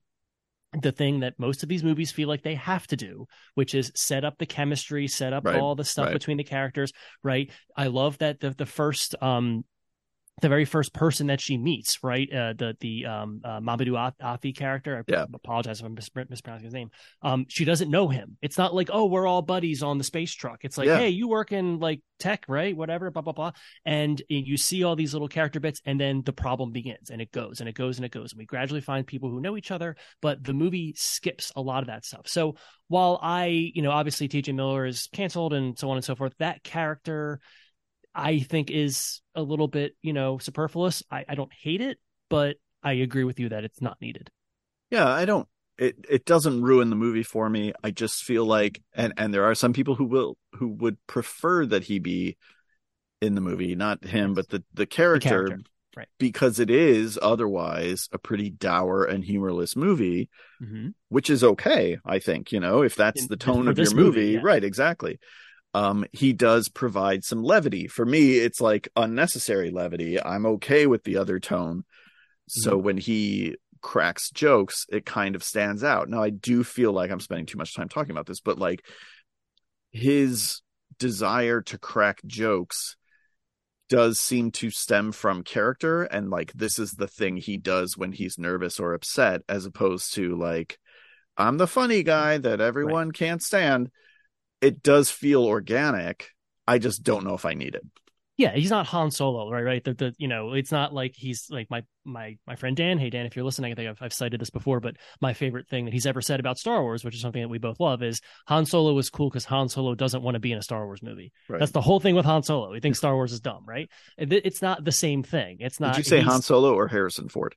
[0.82, 3.26] the thing that most of these movies feel like they have to do,
[3.56, 6.14] which is set up the chemistry, set up Right, all the stuff right.
[6.14, 6.92] between the characters,
[7.24, 7.50] right?
[7.76, 9.66] I love that the the first um
[10.42, 12.32] the very first person that she meets, right?
[12.32, 14.98] Uh, the the um, uh, Mamoudou Athie character.
[15.08, 15.26] I Yeah.
[15.34, 16.92] apologize if I'm mis- mispronouncing his name.
[17.22, 18.38] Um, she doesn't know him.
[18.42, 20.60] It's not like oh we're all buddies on the space truck.
[20.64, 20.98] It's like Yeah.
[21.00, 23.52] hey you work in like tech right whatever blah blah blah.
[23.86, 27.32] And you see all these little character bits, and then the problem begins, and it
[27.32, 29.72] goes and it goes and it goes, and we gradually find people who know each
[29.72, 29.96] other.
[30.22, 32.28] But the movie skips a lot of that stuff.
[32.28, 32.56] So
[32.88, 34.52] while I you know obviously T.J.
[34.54, 37.40] Miller is canceled and so on and so forth, that character.
[38.20, 41.04] I think is a little bit, you know, superfluous.
[41.10, 41.98] I, I don't hate it,
[42.30, 44.30] but I agree with you that it's not needed.
[44.92, 45.48] Yeah, I don't.
[45.78, 47.74] It it doesn't ruin the movie for me.
[47.84, 51.66] I just feel like, and and there are some people who will who would prefer
[51.68, 52.38] that he be
[53.22, 55.58] in the movie, not him, but the the character, character,
[55.96, 56.08] right.
[56.18, 60.30] Because it is otherwise a pretty dour and humorless movie,
[60.62, 60.90] Mm-hmm.
[61.08, 61.98] which is okay.
[62.06, 64.40] I think you know if that's In- the tone of your movie, movie, yeah.
[64.44, 64.64] right?
[64.64, 65.20] Exactly.
[65.74, 67.88] Um, he does provide some levity.
[67.88, 70.22] For me, it's like unnecessary levity.
[70.22, 71.84] I'm okay with the other tone.
[72.48, 72.84] So Mm-hmm.
[72.84, 76.10] when he cracks jokes, it kind of stands out.
[76.10, 78.84] Now I do feel like I'm spending too much time talking about this, but like
[79.92, 80.62] his
[80.98, 82.96] desire to crack jokes
[83.88, 88.12] does seem to stem from character and like this is the thing he does when
[88.12, 90.78] he's nervous or upset as opposed to like
[91.38, 93.90] I'm the funny guy that everyone can't stand.
[94.62, 96.30] It does feel organic.
[96.68, 97.86] I just don't know if I need it.
[98.38, 99.64] Yeah, he's not Han Solo, right?
[99.64, 99.84] Right.
[99.84, 102.98] The, the you know, it's not like he's like my my my friend Dan.
[102.98, 105.68] Hey Dan, if you're listening, I think I've, I've cited this before, but my favorite
[105.68, 108.02] thing that he's ever said about Star Wars, which is something that we both love,
[108.02, 110.86] is Han Solo is cool because Han Solo doesn't want to be in a Star
[110.86, 111.34] Wars movie.
[111.50, 111.60] Right.
[111.60, 112.72] That's the whole thing with Han Solo.
[112.74, 113.90] He thinks Star Wars is dumb, right?
[114.18, 115.58] It- It's not the same thing.
[115.60, 115.96] It's not.
[115.96, 117.56] Did you say Han Solo or Harrison Ford?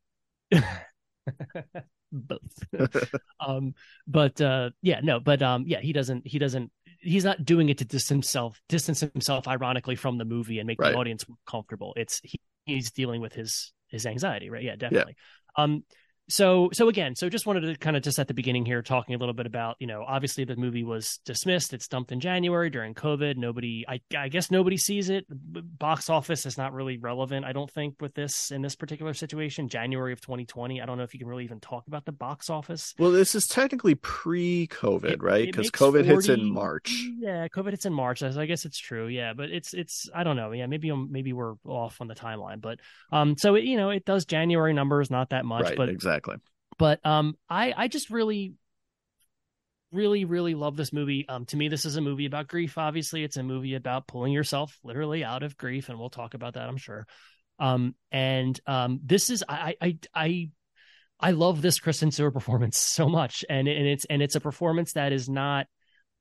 [2.13, 2.41] both
[3.41, 3.73] um
[4.07, 6.71] but uh yeah no but um yeah he doesn't he doesn't
[7.03, 10.81] he's not doing it to distance himself distance himself ironically from the movie and make
[10.81, 10.93] Right.
[10.93, 11.93] the audience comfortable.
[11.97, 14.63] It's he, he's dealing with his his anxiety right?
[14.63, 14.77] Yeah.
[14.77, 15.17] definitely.
[15.57, 15.85] Um
[16.33, 19.15] so so again so just wanted to kind of just at the beginning here talking
[19.15, 22.71] a little bit about you know obviously the movie was dismissed it's dumped in january
[22.71, 27.45] during covid nobody i, I guess nobody sees it box office is not really relevant
[27.45, 31.05] i don't think with this in this particular situation january of 2020 i don't know
[31.05, 35.05] if you can really even talk about the box office Well, this is technically pre-COVID,
[35.05, 35.47] It- right?
[35.47, 36.93] Because COVID hits in March.
[37.19, 40.25] yeah covid hits in march so i guess it's true yeah but it's it's i
[40.25, 42.79] don't know yeah maybe maybe we're off on the timeline but
[43.11, 46.22] um so it, you know it does january numbers not that much right, but exactly.
[46.79, 48.55] But um i i just really
[49.93, 51.27] really really love this movie.
[51.29, 53.23] Um to me this is a movie about grief obviously.
[53.25, 56.69] It's a movie about pulling yourself literally out of grief and we'll talk about that
[56.69, 57.07] i'm sure.
[57.59, 60.51] Um and um this is i i i
[61.21, 63.45] i love this kristen stewart performance so much.
[63.49, 65.67] And and it's and it's a performance that is not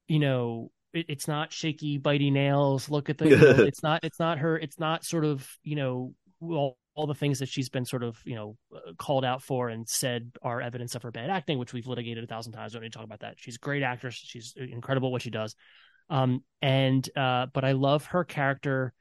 [0.07, 4.03] you know it, it's not shaky bitey nails look at the you know, it's not
[4.03, 7.69] it's not her it's not sort of you know all, all the things that she's
[7.69, 11.11] been sort of you know uh, called out for and said are evidence of her
[11.11, 12.73] bad acting which we've litigated a thousand times.
[12.73, 13.35] Don't need to talk about that.
[13.37, 14.15] She's a great actress.
[14.15, 15.55] She's incredible what she does.
[16.09, 18.93] Um and uh but i love her character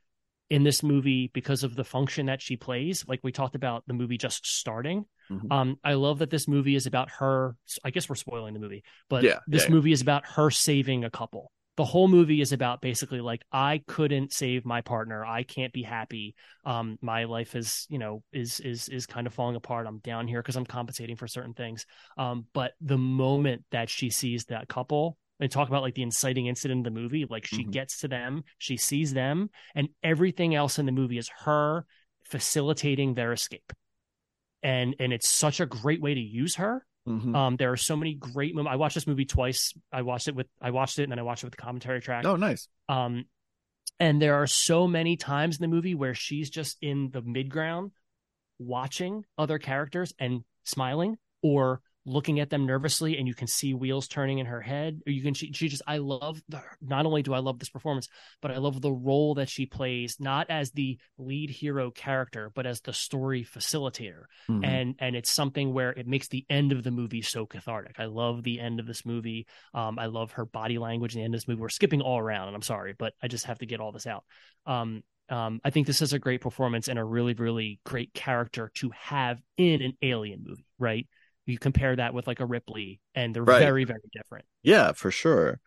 [0.48, 3.04] in this movie because of the function that she plays.
[3.06, 5.04] Like we talked about the movie just starting.
[5.30, 5.52] Mhm.
[5.52, 8.82] um i love that this movie is about her i guess we're spoiling the movie
[9.08, 9.74] but Yeah, this yeah, yeah.
[9.76, 13.80] movie is about her saving a couple the whole movie is about basically like i
[13.86, 15.24] couldn't save my partner.
[15.24, 16.34] I can't be happy.
[16.66, 19.86] Um my life is you know is is is kind of falling apart.
[19.86, 21.86] I'm down here because i'm compensating for certain things.
[22.18, 26.48] Um but the moment that she sees that couple and talk about like the inciting
[26.48, 27.70] incident in the movie like she Mhm.
[27.72, 31.86] gets to them she sees them and everything else in the movie is her
[32.24, 33.72] facilitating their escape.
[34.62, 37.34] And and it's such a great way to use her Mhm.
[37.34, 40.34] um there are so many great moments i watched this movie twice i watched it
[40.34, 42.68] with i watched it and then i watched it with the commentary track oh, nice.
[42.90, 43.24] um
[43.98, 47.90] and there are so many times in the movie where she's just in the midground
[48.58, 51.80] watching other characters and smiling or
[52.10, 55.22] looking at them nervously and you can see wheels turning in her head or you
[55.22, 58.08] can she, she just i love the, not only do i love this performance
[58.42, 62.66] but i love the role that she plays not as the lead hero character but
[62.66, 64.66] as the story facilitator Mhm.
[64.66, 67.96] and and it's something where it makes the end of the movie so cathartic.
[67.98, 69.46] I love the end of this movie.
[69.74, 71.60] Um, I love her body language in the end of this movie.
[71.60, 74.06] We're skipping all around, and I'm sorry, but I just have to get all this
[74.06, 74.24] out.
[74.66, 78.70] Um, um, I think this is a great performance and a really, really great character
[78.76, 81.06] to have in an alien movie, right?
[81.50, 83.60] You compare that with like a Ripley, and they're Right.
[83.60, 84.44] very, very different.
[84.62, 85.60] Yeah, for sure.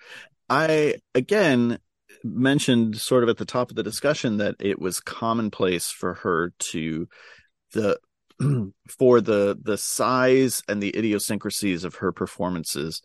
[0.49, 1.79] I again
[2.23, 6.53] mentioned sort of at the top of the discussion that it was commonplace for her
[6.59, 7.07] to
[7.73, 7.99] the
[8.99, 13.01] for the the size and the idiosyncrasies of her performances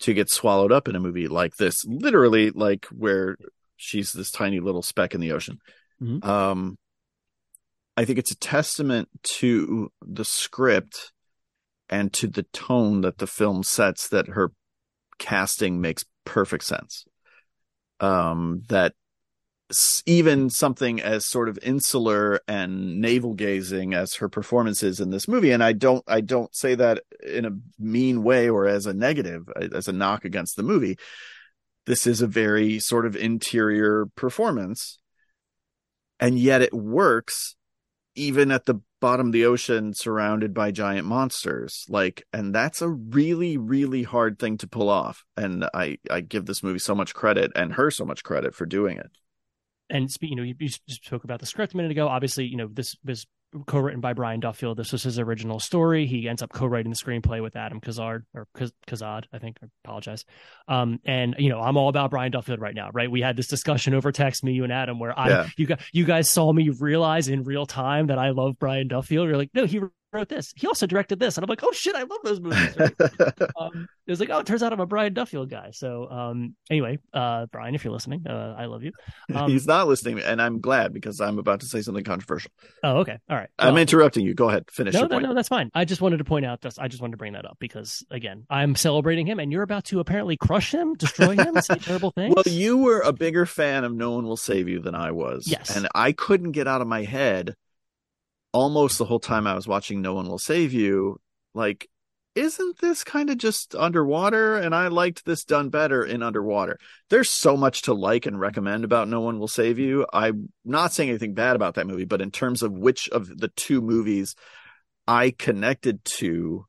[0.00, 3.36] to get swallowed up in a movie like this literally like where
[3.76, 5.58] she's this tiny little speck in the ocean
[6.00, 6.24] Mhm.
[6.24, 6.78] um
[7.96, 11.12] i think it's a testament to the script
[11.88, 14.52] and to the tone that the film sets that her
[15.18, 17.04] casting makes perfect sense.
[18.00, 18.94] Um that
[20.06, 25.28] even something as sort of insular and navel gazing as her performance is in this
[25.28, 28.94] movie and i don't i don't say that in a mean way or as a
[28.94, 30.96] negative as a knock against the movie.
[31.86, 34.98] This is a very sort of interior performance
[36.20, 37.56] and yet it works
[38.14, 41.84] even at the bottom of the ocean surrounded by giant monsters.
[41.88, 45.24] Like and that's a really really hard thing to pull off.
[45.36, 48.66] And i i give this movie so much credit and her so much credit for
[48.66, 49.10] doing it.
[49.90, 52.08] And you know you, you spoke about the script a minute ago.
[52.08, 53.26] Obviously you know this was
[53.66, 54.76] co-written by brian duffield.
[54.76, 56.06] This was his original story.
[56.06, 58.46] He ends up co-writing the screenplay with adam kazard or
[58.86, 59.58] kazad i think.
[59.62, 60.24] I apologize.
[60.68, 63.10] Um and you know i'm all about brian duffield right now right?
[63.10, 65.48] We had this discussion over text me you and adam where i Yeah.
[65.56, 69.28] you guys you guys saw me realize in real time that i love brian duffield.
[69.28, 69.80] You're like no he
[70.12, 72.76] wrote this he also directed this and i'm like oh shit i love those movies
[73.58, 75.70] um, it was like, oh, it turns out I'm a Brian Duffield guy.
[75.72, 78.92] So, um, anyway, uh, Brian, if you're listening, uh, I love you.
[79.34, 82.50] Um, he's not listening and i'm glad because i'm about to say something controversial
[82.82, 83.50] Oh, okay, all right.
[83.58, 85.70] i'm Well, interrupting you go ahead finish no, no, no, that's fine.
[85.74, 86.62] I just wanted to point out.
[86.62, 89.62] That's, I just wanted to bring that up because, again, I'm celebrating him, and you're
[89.62, 92.34] about to apparently crush him, destroy him, say terrible things.
[92.34, 95.46] well you were a bigger fan of no one will save you than i was
[95.46, 95.76] Yes.
[95.76, 97.54] and i couldn't get out of my head
[98.52, 101.20] almost the whole time i was watching no one will save you
[101.54, 101.88] like
[102.38, 104.56] isn't this kind of just underwater?
[104.56, 106.78] And i liked this done better in underwater.
[107.10, 110.06] There's so much to like and recommend about no one will save you.
[110.12, 113.48] I'm not saying anything bad about that movie but in terms of which of the
[113.48, 114.36] two movies
[115.08, 116.66] i connected to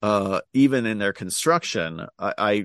[0.00, 2.64] uh even in their construction i, I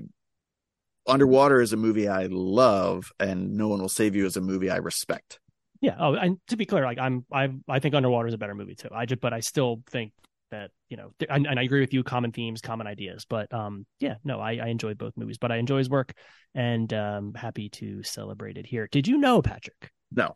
[1.06, 4.70] underwater is a movie i love and no one will save you is a movie
[4.70, 5.40] i respect
[5.84, 5.96] yeah.
[5.98, 8.74] Oh, and to be clear, like I'm, I, I think Underwater is a better movie
[8.74, 8.88] too.
[8.90, 10.12] I just, but I still think
[10.50, 12.02] that you know, th- and, and I agree with you.
[12.02, 15.56] Common themes, common ideas, but um, yeah, no, I, I enjoyed both movies, but I
[15.56, 16.14] enjoy his work,
[16.54, 18.88] and um, happy to celebrate it here.
[18.90, 19.90] Did you know, Patrick?
[20.10, 20.32] no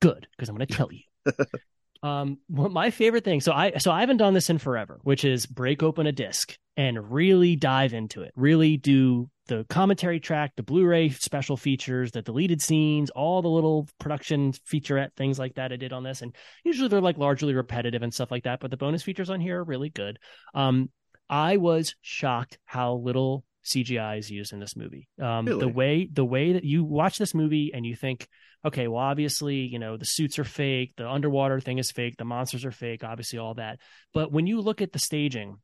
[0.00, 1.00] good because I'm going to tell you.
[2.04, 3.40] um, what my favorite thing.
[3.40, 6.56] So I so I haven't done this in forever, which is break open a disc
[6.76, 8.32] and really dive into it.
[8.36, 13.88] Really do the commentary track, the Blu-ray special features, the deleted scenes, all the little
[13.98, 16.20] production featurette things like that I did on this.
[16.20, 19.40] And usually they're like largely repetitive and stuff like that, but the bonus features on
[19.40, 20.18] here are really good.
[20.54, 20.90] Um,
[21.30, 25.08] I was shocked how little CGI is used in this movie.
[25.20, 25.60] Um, Really?
[25.60, 28.28] The way the way that you watch this movie and you think,
[28.64, 32.24] okay, well, obviously, you know, the suits are fake, the underwater thing is fake, the
[32.24, 33.78] monsters are fake, obviously, all that.
[34.12, 35.58] But when you look at the staging,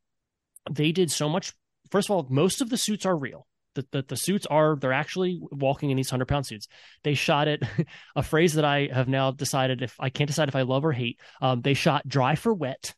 [0.70, 1.52] they did so much.
[1.90, 3.46] First of all, most of the suits are real.
[3.74, 6.66] The, the, the suits are they're actually walking in these hundred pound suits.
[7.04, 7.62] They shot it.
[8.16, 10.92] a phrase that I have now decided if I can't decide if I love or
[10.92, 11.20] hate.
[11.40, 12.94] Um, they shot dry for wet,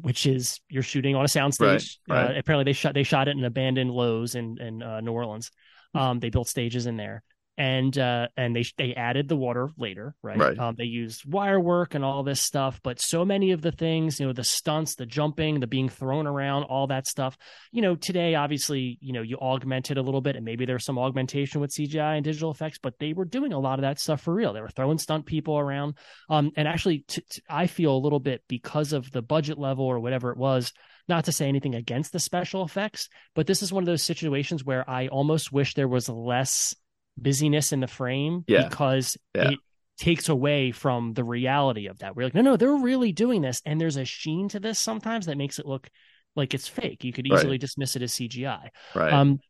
[0.00, 1.98] which is you're shooting on a soundstage.
[2.08, 2.36] Right, right.
[2.36, 5.52] Uh, apparently, they shot they shot it in abandoned Lowe's in in uh, New Orleans.
[5.94, 7.22] Um, they built stages in there,
[7.58, 10.36] and uh, and they they added the water later, right?
[10.38, 10.58] Right.
[10.58, 14.20] Um, they used wire work and all this stuff, but so many of the things,
[14.20, 17.36] you know, the stunts, the jumping, the being thrown around, all that stuff.
[17.72, 20.84] You know, today obviously, you know, you augment it a little bit, and maybe there's
[20.84, 23.98] some augmentation with CGI and digital effects, but they were doing a lot of that
[23.98, 24.52] stuff for real.
[24.52, 25.94] They were throwing stunt people around,
[26.28, 29.86] um, and actually, t- t- I feel a little bit because of the budget level
[29.86, 30.72] or whatever it was.
[31.08, 34.64] Not to say anything against the special effects, but this is one of those situations
[34.64, 36.74] where I almost wish there was less
[37.18, 38.68] busyness in the frame Yeah.
[38.68, 39.50] because Yeah.
[39.52, 39.58] it
[39.98, 42.14] takes away from the reality of that.
[42.14, 45.26] We're like, no, no, they're really doing this, and there's a sheen to this sometimes
[45.26, 45.88] that makes it look
[46.34, 47.02] like it's fake.
[47.02, 47.38] You could Right.
[47.38, 48.70] easily dismiss it as CGI.
[48.94, 49.40] right Um,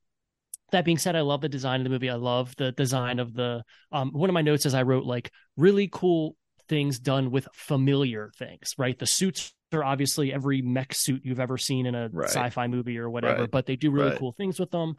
[0.73, 2.11] that being said, I love the design of the movie.
[2.11, 3.63] I love the design of the.
[3.93, 6.37] Um, one of my notes is I wrote like really cool
[6.69, 8.75] things done with familiar things.
[8.79, 12.29] Right, the suits are obviously every mech suit you've ever seen in a Right.
[12.29, 13.51] sci-fi movie or whatever, Right.
[13.51, 14.19] but they do really Right.
[14.19, 14.95] cool things with them.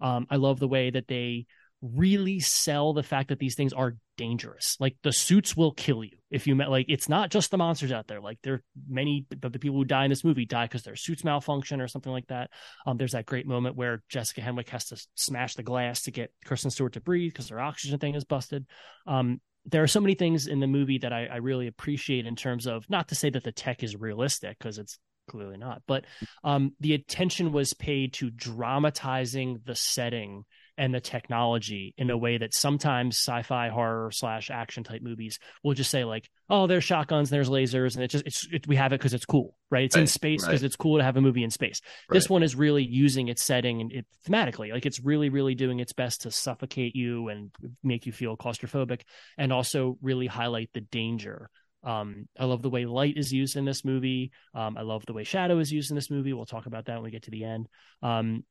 [0.00, 1.46] Um, I love the way that they
[1.82, 4.76] really sell the fact that these things are dangerous.
[4.78, 6.70] Like the suits will kill you if you met.
[6.70, 8.20] Like it's not just the monsters out there.
[8.20, 11.24] Like there are many the people who die in this movie die because their suits
[11.24, 12.50] malfunction or something like that.
[12.86, 16.32] Um, there's that great moment where Jessica Henwick has to smash the glass to get
[16.44, 18.64] Kristen Stewart to breathe because her oxygen thing is busted.
[19.06, 22.36] Um, there are so many things in the movie that I, I really appreciate in
[22.36, 26.04] terms of not to say that the tech is realistic because it's clearly not, but
[26.42, 30.44] um, the attention was paid to dramatizing the setting
[30.78, 35.74] and the technology in a way that sometimes sci-fi horror slash action type movies will
[35.74, 38.92] just say like oh there's shotguns there's lasers and it just it's it, we have
[38.92, 40.66] it because it's cool right it's right, in space because right.
[40.66, 42.16] it's cool to have a movie in space right.
[42.16, 45.80] this one is really using its setting and it thematically like it's really really doing
[45.80, 47.50] its best to suffocate you and
[47.82, 49.02] make you feel claustrophobic
[49.36, 51.50] and also really highlight the danger
[51.84, 54.30] um, I love the way light is used in this movie.
[54.54, 56.32] Um, I love the way shadow is used in this movie.
[56.32, 57.68] We'll talk about that when we get to the end.
[58.02, 58.44] Um,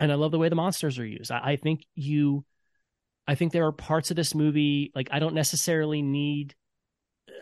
[0.00, 1.30] and I love the way the monsters are used.
[1.30, 2.44] I, I think you,
[3.26, 6.54] I think there are parts of this movie like I don't necessarily need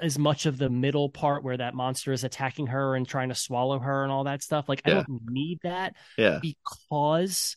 [0.02, 3.34] as much of the middle part where that monster is attacking her and trying to
[3.34, 4.68] swallow her and all that stuff.
[4.68, 4.92] Like yeah.
[4.92, 5.94] I don't need that.
[6.16, 6.40] Yeah.
[6.42, 7.56] Because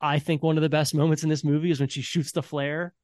[0.00, 2.42] I think one of the best moments in this movie is when she shoots the
[2.42, 2.94] flare.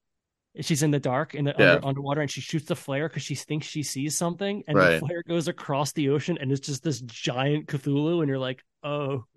[0.61, 1.75] She's in the dark in the yeah.
[1.75, 4.93] under, underwater and she shoots the flare because she thinks she sees something and right.
[4.95, 8.64] the flare goes across the ocean and it's just this giant Cthulhu and you're like,
[8.83, 9.25] oh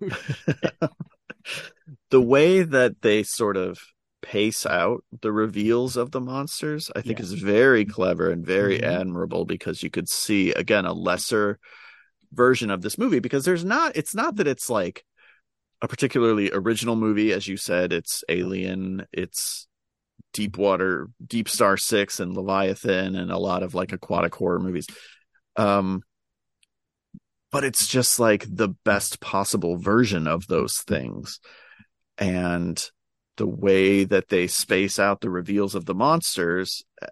[2.10, 3.78] the way that they sort of
[4.22, 7.24] pace out the reveals of the monsters, I think yeah.
[7.24, 9.00] is very clever and very mm-hmm.
[9.00, 11.58] admirable because you could see again a lesser
[12.32, 15.04] version of this movie because there's not it's not that it's like
[15.82, 19.68] a particularly original movie as you said it's alien it's
[20.32, 24.86] deep water deep star 6 and leviathan and a lot of like aquatic horror movies
[25.56, 26.02] um
[27.52, 31.38] but it's just like the best possible version of those things.
[32.18, 32.82] And
[33.36, 36.84] the way that they space out the reveals of the monsters.
[37.00, 37.06] Uh,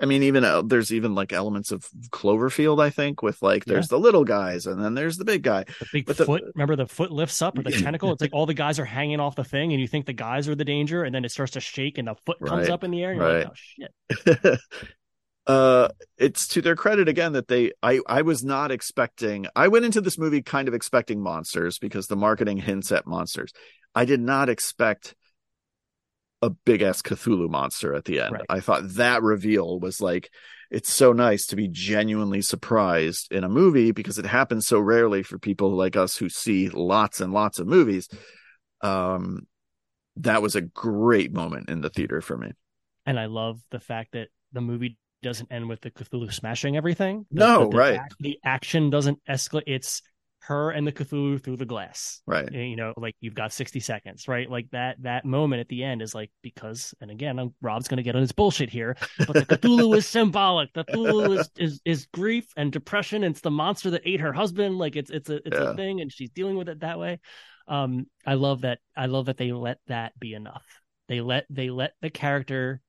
[0.00, 3.86] I mean, even uh, there's even like elements of Cloverfield, I think, with like there's
[3.86, 3.96] yeah.
[3.96, 5.64] the little guys and then there's the big guy.
[5.80, 6.42] The big but foot.
[6.44, 8.12] The, remember the foot lifts up or the tentacle?
[8.12, 10.48] It's like all the guys are hanging off the thing, and you think the guys
[10.48, 12.70] are the danger, and then it starts to shake and the foot comes right.
[12.70, 13.46] up in the air, and you're right.
[13.46, 14.60] like, oh shit.
[15.48, 15.88] uh
[16.18, 20.00] it's to their credit again that they i i was not expecting i went into
[20.00, 23.52] this movie kind of expecting monsters because the marketing hints at monsters.
[23.94, 25.16] I did not expect
[26.42, 28.34] a big ass cthulhu monster at the end.
[28.34, 28.44] Right.
[28.48, 30.30] i thought that reveal was like
[30.70, 35.22] it's so nice to be genuinely surprised in a movie because it happens so rarely
[35.22, 38.08] for people like us who see lots and lots of movies.
[38.82, 39.46] Um
[40.16, 42.52] that was a great moment in the theater for me.
[43.06, 47.26] And i love the fact that the movie doesn't end with the Cthulhu smashing everything.
[47.30, 48.00] The, no, the, the, right.
[48.20, 49.64] The action doesn't escalate.
[49.66, 50.02] It's
[50.48, 52.22] her and the Cthulhu through the glass.
[52.26, 52.50] Right.
[52.50, 54.50] You know, like you've got 60 seconds, right?
[54.50, 57.98] Like that that moment at the end is like because and again, I'm, Rob's going
[57.98, 60.72] to get on his bullshit here, but the Cthulhu is symbolic.
[60.72, 63.24] The Cthulhu is, is is grief and depression.
[63.24, 64.78] And it's the monster that ate her husband.
[64.78, 65.72] Like it's it's a it's yeah.
[65.72, 67.20] a thing and she's dealing with it that way.
[67.66, 70.64] Um I love that I love that they let that be enough.
[71.08, 72.80] They let they let the character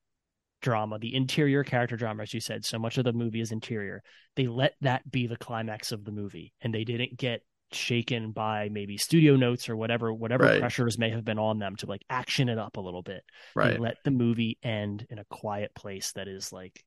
[0.61, 4.01] drama, the interior character drama, as you said, so much of the movie is interior.
[4.35, 7.41] They let that be the climax of the movie, and they didn't get
[7.71, 10.59] shaken by maybe studio notes or whatever whatever right.
[10.59, 13.23] pressures may have been on them to like action it up a little bit.
[13.55, 13.73] Right.
[13.73, 16.83] They let the movie end in a quiet place that is like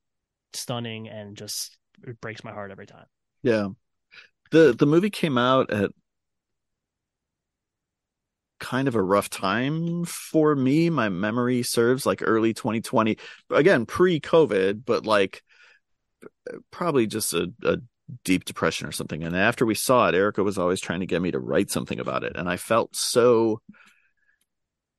[0.54, 3.06] stunning and just it breaks my heart every time.
[3.42, 3.68] Yeah.
[4.50, 5.92] The the movie came out at
[8.62, 10.88] kind of a rough time for me.
[10.88, 13.18] My memory serves like early 2020,
[13.50, 15.42] again, pre COVID, but like
[16.70, 17.78] probably just a, a,
[18.24, 19.24] deep depression or something.
[19.24, 21.98] And after we saw it, Erica was always trying to get me to write something
[21.98, 22.36] about it.
[22.36, 23.62] And I felt so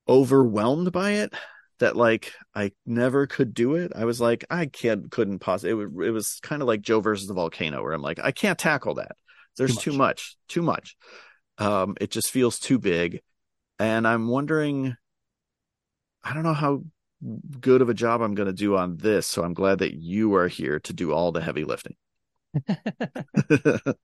[0.09, 1.34] overwhelmed by it
[1.78, 3.91] that like I never could do it.
[3.95, 5.84] I was like, I can't, couldn't possibly.
[5.84, 8.57] It, it was kind of like Joe versus the volcano, where I'm like, I can't
[8.57, 9.16] tackle that.
[9.57, 10.95] There's too much, too much.
[10.97, 10.97] Too much.
[11.57, 13.22] Um, it just feels too big
[13.80, 14.95] and I'm wondering,
[16.24, 16.84] I don't know how
[17.59, 19.28] good of a job I'm going to do on this.
[19.28, 21.95] So I'm glad that you are here to do all the heavy lifting.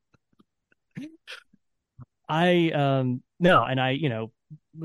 [2.27, 4.31] I um no, and I you know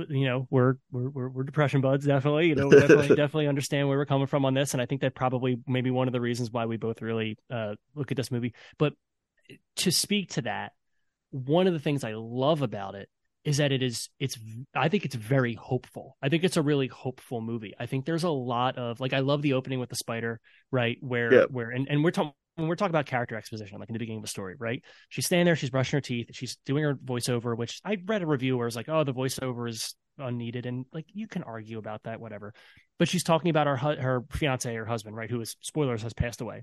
[0.08, 3.96] you know we're we're we're, depression buds definitely you know we definitely definitely understand where
[3.96, 6.50] we're coming from on this and I think that probably maybe one of the reasons
[6.50, 8.94] why we both really uh look at this movie but
[9.76, 10.72] to speak to that
[11.30, 13.08] one of the things I love about it
[13.44, 14.38] is that it is it's
[14.74, 18.24] i think it's very hopeful i think it's a really hopeful movie i think there's
[18.24, 20.40] a lot of like i love the opening with the spider
[20.70, 21.44] right where yeah.
[21.50, 24.18] where and, and we're talking when we're talking about character exposition, like in the beginning
[24.18, 24.82] of a story, right?
[25.08, 28.26] She's standing there, she's brushing her teeth, she's doing her voiceover, which I read a
[28.26, 32.04] review where it's like, oh, the voiceover is unneeded, and like you can argue about
[32.04, 32.54] that, whatever.
[32.98, 35.30] But she's talking about her her fiance, her husband, right?
[35.30, 36.62] Who is spoilers has passed away.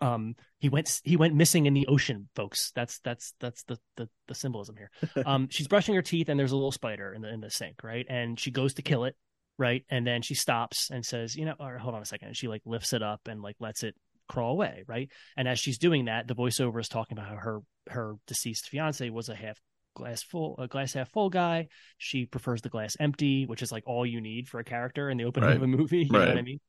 [0.00, 2.70] Um, he went he went missing in the ocean, folks.
[2.74, 4.90] That's that's that's the the, the symbolism here.
[5.26, 7.82] Um, she's brushing her teeth, and there's a little spider in the in the sink,
[7.82, 8.06] right?
[8.08, 9.16] And she goes to kill it,
[9.58, 9.84] right?
[9.90, 12.28] And then she stops and says, you know, or hold on a second.
[12.28, 13.94] And she like lifts it up and like lets it
[14.28, 15.08] crawl away, right?
[15.36, 19.08] And as she's doing that, the voiceover is talking about how her her deceased fiance
[19.10, 19.58] was a half
[19.96, 21.66] glass full a glass half full guy.
[21.96, 25.16] She prefers the glass empty, which is like all you need for a character in
[25.16, 25.56] the opening Right.
[25.56, 26.04] of a movie.
[26.10, 26.28] You Right.
[26.28, 26.60] know what I mean?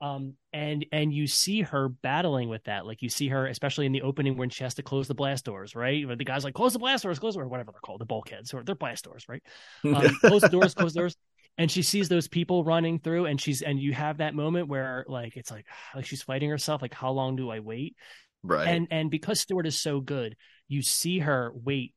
[0.00, 2.86] Um and and you see her battling with that.
[2.86, 5.44] Like you see her, especially in the opening when she has to close the blast
[5.44, 6.06] doors, right?
[6.06, 8.52] Where the guy's like, close the blast doors, close or whatever they're called, the bulkheads,
[8.52, 9.42] or they're blast doors, right?
[9.84, 11.16] um, close the doors, close the doors.
[11.58, 15.06] And she sees those people running through, and she's and you have that moment where
[15.08, 17.96] like it's like like she's fighting herself, like how long do I wait?
[18.42, 18.68] right.
[18.68, 20.36] And and because Stewart is so good,
[20.68, 21.94] you see her wait.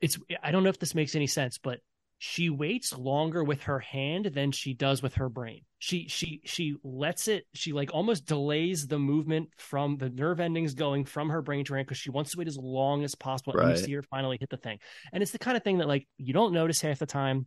[0.00, 1.80] It's I don't know if this makes any sense, but
[2.24, 5.62] she waits longer with her hand than she does with her brain.
[5.80, 7.46] She she she lets it.
[7.52, 11.72] She like almost delays the movement from the nerve endings going from her brain to
[11.72, 13.54] her hand because she wants to wait as long as possible.
[13.54, 13.76] And Right.
[13.76, 14.78] you see her finally hit the thing,
[15.12, 17.46] and it's the kind of thing that like you don't notice half the time.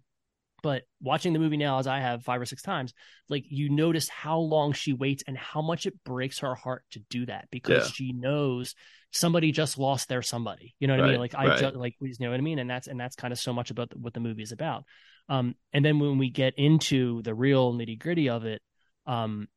[0.63, 2.93] But watching the movie now, as I have five or six times,
[3.29, 6.99] like you notice how long she waits and how much it breaks her heart to
[7.09, 7.91] do that because Yeah.
[7.93, 8.73] she knows
[9.11, 10.75] somebody just lost their somebody.
[10.79, 11.19] You know what I mean?
[11.19, 11.59] Like I right.
[11.59, 13.69] just like you know what I mean, and that's and that's kind of so much
[13.71, 14.85] about what the movie is about.
[15.29, 18.61] Um, and then when we get into the real nitty gritty of it,
[19.05, 19.47] um,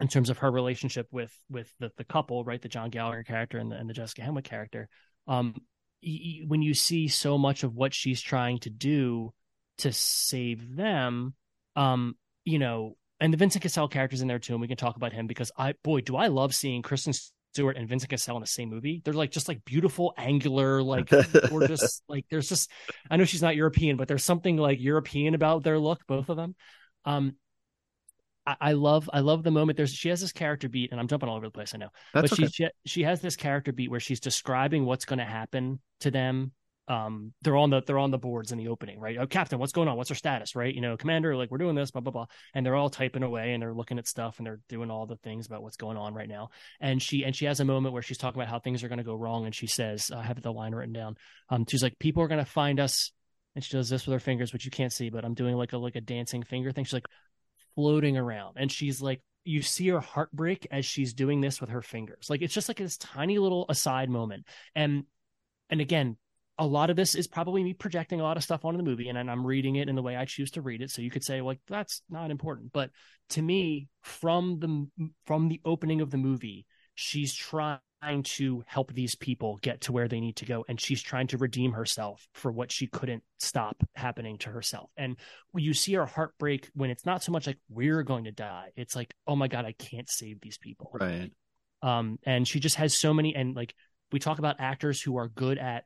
[0.00, 3.58] in terms of her relationship with with the, the couple, right, the John Gallagher character
[3.58, 4.88] and the, and the Jessica Henwick character,
[5.26, 5.54] um,
[6.46, 9.32] when you see so much of what she's trying to do
[9.78, 11.34] to save them,
[11.76, 14.96] um, you know, and the Vincent Cassel character's in there too, and we can talk
[14.96, 17.12] about him because I, boy, do I love seeing Kristen
[17.52, 19.02] Stewart and Vincent Cassel in the same movie.
[19.04, 21.10] They're like just like beautiful, angular, like
[21.50, 22.02] gorgeous.
[22.08, 22.70] like there's just,
[23.10, 26.36] I know she's not European, but there's something like European about their look, both of
[26.36, 26.54] them.
[27.04, 27.34] Um,
[28.46, 29.76] I, I love, I love the moment.
[29.76, 31.74] There's, she has this character beat, and I'm jumping all over the place.
[31.74, 32.48] I know That's but okay.
[32.48, 36.10] she, she she has this character beat where she's describing what's going to happen to
[36.10, 36.52] them.
[36.88, 39.18] Um, they're on the they're on the boards in the opening, right?
[39.18, 39.96] Oh, Captain, what's going on?
[39.98, 40.74] What's our status, right?
[40.74, 43.52] You know, Commander, like we're doing this, blah blah blah, and they're all typing away
[43.52, 46.14] and they're looking at stuff and they're doing all the things about what's going on
[46.14, 46.48] right now.
[46.80, 48.98] And she and she has a moment where she's talking about how things are going
[48.98, 51.16] to go wrong, and she says, I have the line written down.
[51.50, 53.12] Um, she's like, people are going to find us,
[53.54, 55.74] and she does this with her fingers, which you can't see, but I'm doing like
[55.74, 56.84] a like a dancing finger thing.
[56.84, 57.08] She's like
[57.74, 61.80] floating around, and she's like you see her heartbreak as she's doing this with her
[61.80, 62.26] fingers.
[62.28, 64.44] Like it's just like this tiny little aside moment.
[64.74, 65.04] And
[65.70, 66.16] and again,
[66.58, 69.08] a lot of this is probably me projecting a lot of stuff onto the movie
[69.08, 70.90] and, and I'm reading it in the way I choose to read it.
[70.90, 72.72] So you could say, like, that's not important.
[72.72, 72.90] But
[73.30, 77.78] to me, from the from the opening of the movie, she's trying
[78.24, 81.36] to help these people get to where they need to go and she's trying to
[81.36, 85.16] redeem herself for what she couldn't stop happening to herself and
[85.56, 88.94] you see her heartbreak when it's not so much like we're going to die it's
[88.94, 91.32] like oh my god i can't save these people Right.
[91.82, 93.74] um and she just has so many and like
[94.12, 95.84] we talk about actors who are good at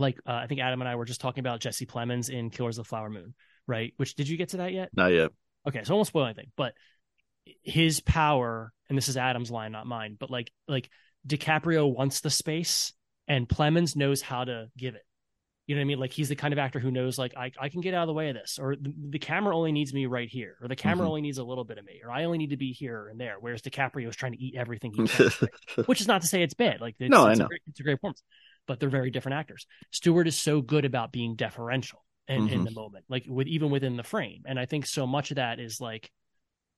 [0.00, 2.78] like uh, i think adam and i were just talking about jesse plemons in killers
[2.78, 3.34] of the flower moon
[3.66, 5.30] right which did you get to that yet Not yet.
[5.68, 6.74] okay so i won't spoil anything but
[7.62, 10.88] his power and this is adam's line not mine but like like
[11.26, 12.94] DiCaprio wants the space
[13.28, 15.02] and Plemons knows how to give it.
[15.66, 15.98] You know what I mean?
[16.00, 18.06] Like he's the kind of actor who knows like I, I can get out of
[18.06, 20.76] the way of this, or the, the camera only needs me right here, or the
[20.76, 21.10] camera Mhm.
[21.10, 23.20] only needs a little bit of me, or I only need to be here and
[23.20, 23.36] there.
[23.38, 25.50] Whereas DiCaprio is trying to eat everything he can, right?
[25.86, 26.80] which is not to say it's bad.
[26.80, 27.44] Like it's, No, I it's know.
[27.44, 28.22] A great, it's a great performance,
[28.70, 29.66] but they're very different actors.
[29.90, 32.64] Stewart is so good about being deferential in, in Mhm.
[32.66, 35.58] the moment, like with even within the frame, and I think so much of that
[35.58, 36.08] is like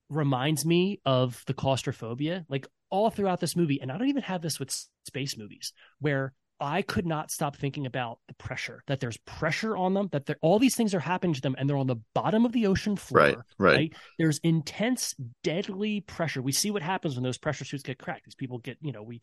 [0.09, 3.79] reminds me of the claustrophobia, like all throughout this movie.
[3.83, 4.75] And I don't even have this with
[5.05, 9.93] space movies where I could not stop thinking about the pressure that there's pressure on
[9.93, 12.53] them, that all these things are happening to them and they're on the bottom of
[12.53, 13.21] the ocean floor.
[13.23, 13.37] Right.
[13.59, 13.77] Right.
[13.77, 13.93] right?
[14.19, 16.41] There's intense, deadly pressure.
[16.41, 18.25] We see what happens when those pressure suits get cracked.
[18.25, 19.21] These people get, you know, we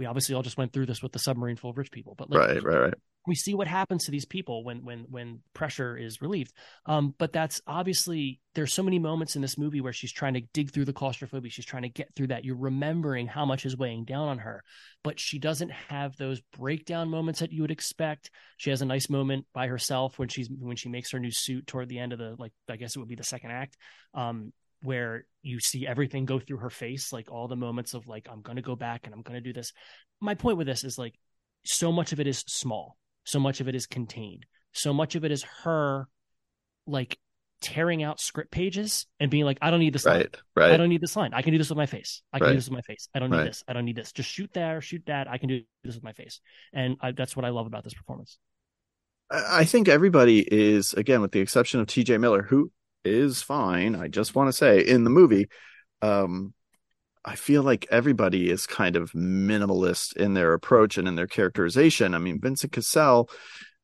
[0.00, 2.30] we obviously all just went through this with the submarine full of rich people, but
[2.30, 2.64] like, Right.
[2.64, 2.80] Right.
[2.80, 2.94] Right.
[3.26, 6.54] we see what happens to these people when when when pressure is relieved
[6.86, 10.40] um but that's obviously there's so many moments in this movie where she's trying to
[10.54, 13.76] dig through the claustrophobia she's trying to get through that you're remembering how much is
[13.76, 14.62] weighing down on her
[15.04, 19.10] but she doesn't have those breakdown moments that you would expect she has a nice
[19.10, 22.18] moment by herself when she's when she makes her new suit toward the end of
[22.18, 23.76] the like i guess it would be the second act
[24.14, 24.50] um
[24.82, 28.42] where you see everything go through her face like all the moments of like i'm
[28.42, 29.72] going to go back and i'm going to do this
[30.20, 31.14] my point with this is like
[31.64, 35.24] so much of it is small so much of it is contained so much of
[35.24, 36.06] it is her
[36.86, 37.18] like
[37.60, 40.16] tearing out script pages and being like, I don't need this line.
[40.16, 40.36] Right.
[40.56, 40.70] Right.
[40.72, 41.34] I don't need this line.
[41.34, 42.22] I can do this with my face.
[42.32, 42.52] I can Right.
[42.52, 43.08] do this with my face.
[43.14, 43.44] I don't need Right.
[43.44, 43.62] this.
[43.68, 44.12] I don't need this.
[44.12, 45.28] Just shoot there, shoot that.
[45.28, 46.40] I can do this with my face.
[46.72, 48.38] And I, that's what I love about this performance.
[49.30, 52.72] I think everybody is, again, with the exception of TJ Miller, who
[53.04, 53.94] is fine.
[53.94, 55.48] I just want to say in the movie,
[56.02, 56.54] um,
[57.24, 62.14] I feel like everybody is kind of minimalist in their approach and in their characterization.
[62.14, 63.28] I mean, Vincent Cassel,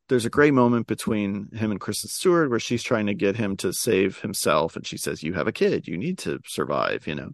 [0.09, 3.57] there's a great moment between him and Kristen Stewart where she's trying to get him
[3.59, 4.77] to save himself.
[4.77, 5.87] And she says, You have a kid.
[5.87, 7.33] You need to survive, you know?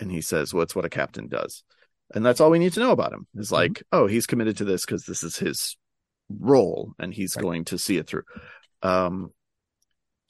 [0.00, 1.62] And he says, Well, it's what a captain does.
[2.14, 4.64] And that's all we need to know about him is like, oh, he's committed to
[4.64, 5.76] this because this is his
[6.30, 7.42] role and he's Right.
[7.42, 8.22] going to see it through.
[8.82, 9.30] Um,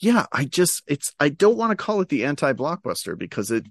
[0.00, 3.66] yeah, I just, it's, I don't want to call it the anti blockbuster because it,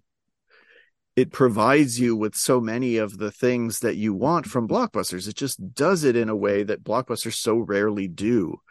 [1.16, 5.28] it provides you with so many of the things that you want from blockbusters.
[5.28, 8.62] It just does it in a way that blockbusters so rarely do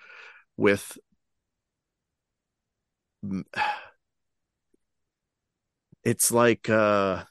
[0.56, 0.96] with
[6.04, 7.24] it's like uh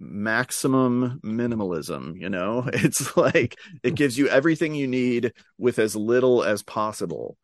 [0.00, 6.42] maximum minimalism you know it's like it gives you everything you need with as little
[6.42, 7.36] as possible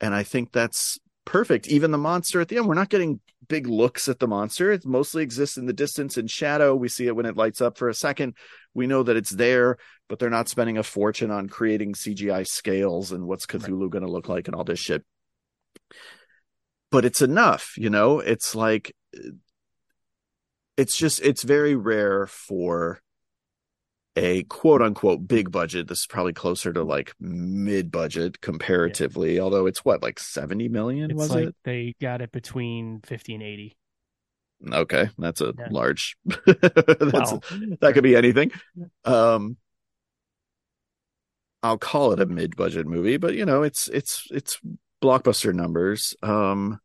[0.00, 1.68] and i think that's perfect.
[1.68, 4.72] Even the monster at the end we're not getting big looks at the monster.
[4.72, 6.74] It mostly exists in the distance in shadow.
[6.74, 8.36] We see it when it lights up for a second.
[8.72, 9.78] We know that it's there
[10.08, 14.10] but they're not spending a fortune on creating cgi scales and what's cthulhu going to
[14.10, 15.02] look like and all this shit.
[16.90, 18.20] But it's enough you know?
[18.20, 18.94] It's like
[20.76, 23.00] it's just it's very rare for
[24.16, 25.88] a quote unquote big budget.
[25.88, 31.10] This is probably closer to like mid budget comparatively although it's what like 70 million
[31.10, 31.54] It's was like it?
[31.64, 33.76] they got it between 50 and 80.
[34.72, 35.68] okay that's a Yeah.
[35.68, 37.42] large that's Well,
[37.80, 38.50] that could be anything.
[39.04, 39.56] Um
[41.62, 44.60] i'll call it a mid budget movie but you know it's it's it's
[45.02, 46.14] blockbuster numbers.
[46.22, 46.80] Um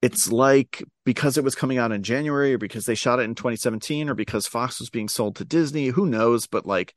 [0.00, 3.34] it's like because it was coming out in January or because they shot it in
[3.34, 6.94] 2017 or because Fox was being sold to Disney, who knows, but like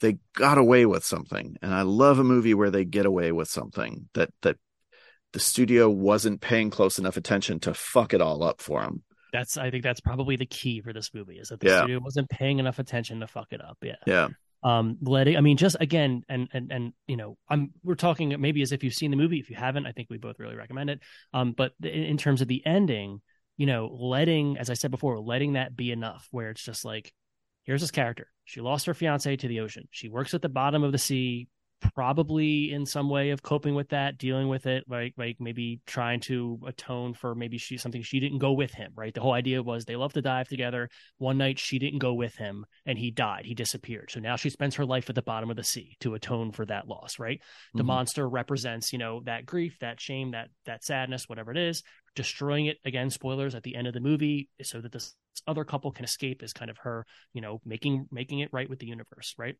[0.00, 1.56] they got away with something.
[1.62, 4.56] And I love a movie where they get away with something that that
[5.32, 9.02] the studio wasn't paying close enough attention to fuck it all up for them.
[9.32, 11.78] That's I think that's probably the key for this movie is that the Yeah.
[11.82, 13.78] studio wasn't paying enough attention to fuck it up.
[13.82, 13.94] Yeah.
[14.06, 14.28] Yeah.
[14.62, 18.60] Um letting i mean just again and and and you know i'm we're talking maybe
[18.62, 19.38] as if you've seen the movie.
[19.38, 21.00] If you haven't i think we both really recommend it.
[21.32, 23.20] Um but in, in terms of the ending
[23.56, 27.12] you know letting as i said before letting that be enough where it's just like
[27.64, 28.26] here's this character.
[28.44, 29.86] She lost her fiance to the ocean.
[29.90, 31.48] She works at the bottom of the sea
[31.94, 36.20] probably in some way of coping with that dealing with it like like maybe trying
[36.20, 39.14] to atone for maybe she something she didn't go with him right?
[39.14, 40.88] The whole idea was they love to dive together.
[41.18, 43.46] One night she didn't go with him and he died.
[43.46, 44.10] He disappeared.
[44.10, 46.66] So now she spends her life at the bottom of the sea to atone for
[46.66, 47.40] that loss right?
[47.74, 47.86] The Mhm.
[47.86, 51.82] monster represents you know that grief that shame that that sadness whatever it is
[52.14, 52.78] destroying it.
[52.84, 55.14] Again spoilers at the end of the movie so that this
[55.46, 58.78] other couple can escape is kind of her you know making making it right with
[58.78, 59.56] the universe right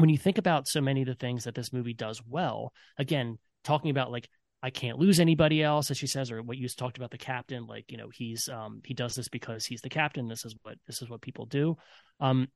[0.00, 3.38] when you think about so many of the things that this movie does well again
[3.64, 4.28] talking about like
[4.62, 7.66] I can't lose anybody else, as she says, or what you talked about the captain.
[7.66, 10.28] Like, you know, he's um he does this because he's the captain.
[10.28, 11.76] This is what this is what people do.
[12.20, 12.48] Um,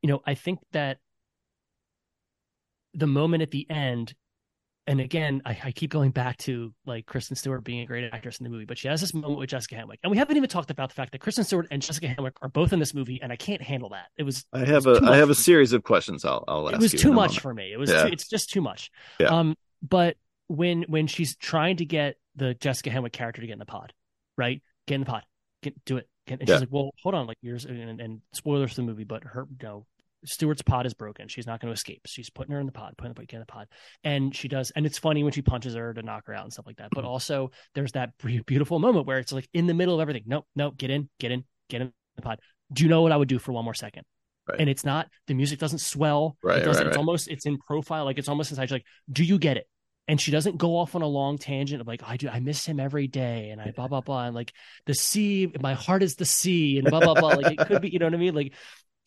[0.00, 0.98] you know, I think that
[2.94, 4.14] the moment at the end,
[4.88, 8.38] and again, I, I keep going back to like Kristen Stewart being a great actress
[8.38, 10.48] in the movie, but she has this moment with Jessica Henwick, and we haven't even
[10.48, 13.20] talked about the fact that Kristen Stewart and Jessica Henwick are both in this movie,
[13.22, 14.06] and I can't handle that.
[14.16, 16.74] It was I have was a too have a series of questions I'll I'll ask
[16.76, 17.72] it was too much for me.
[17.72, 18.04] It was Yeah.
[18.04, 18.90] too, it's just too much.
[19.20, 19.28] Yeah.
[19.28, 19.54] Um,
[19.88, 20.16] but
[20.48, 23.92] when when she's trying to get the Jessica Henwick character to get in the pod,
[24.36, 24.62] right?
[24.86, 25.22] Get in the pod,
[25.62, 26.08] get do it.
[26.26, 26.54] Get, and Yeah.
[26.56, 29.46] she's like, "Well, hold on, like yours." And, and spoilers for the movie, but her,
[29.60, 29.86] you know,
[30.24, 31.28] Stewart's pod is broken.
[31.28, 32.02] She's not going to escape.
[32.06, 33.68] She's putting her in the pod, putting get in the pod,
[34.02, 34.70] and she does.
[34.74, 36.88] And it's funny when she punches her to knock her out and stuff like that.
[36.92, 37.10] But mm-hmm.
[37.10, 38.12] also, there's that
[38.46, 40.24] beautiful moment where it's like in the middle of everything.
[40.26, 42.40] No, no, get in, get in, get in the pod.
[42.72, 44.04] Do you know what I would do for one more second?
[44.48, 44.60] Right.
[44.60, 46.36] And it's not the music doesn't swell.
[46.42, 46.82] Right, it doesn't.
[46.82, 48.04] right, It's almost it's in profile.
[48.04, 48.64] Like it's almost inside.
[48.64, 49.66] She's like, do you get it?
[50.08, 52.64] And she doesn't go off on a long tangent of like, I do, I miss
[52.64, 54.54] him every day, and I blah blah blah, and like
[54.86, 57.28] the sea, my heart is the sea, and blah blah blah.
[57.28, 58.34] Like it could be, you know what I mean?
[58.34, 58.54] Like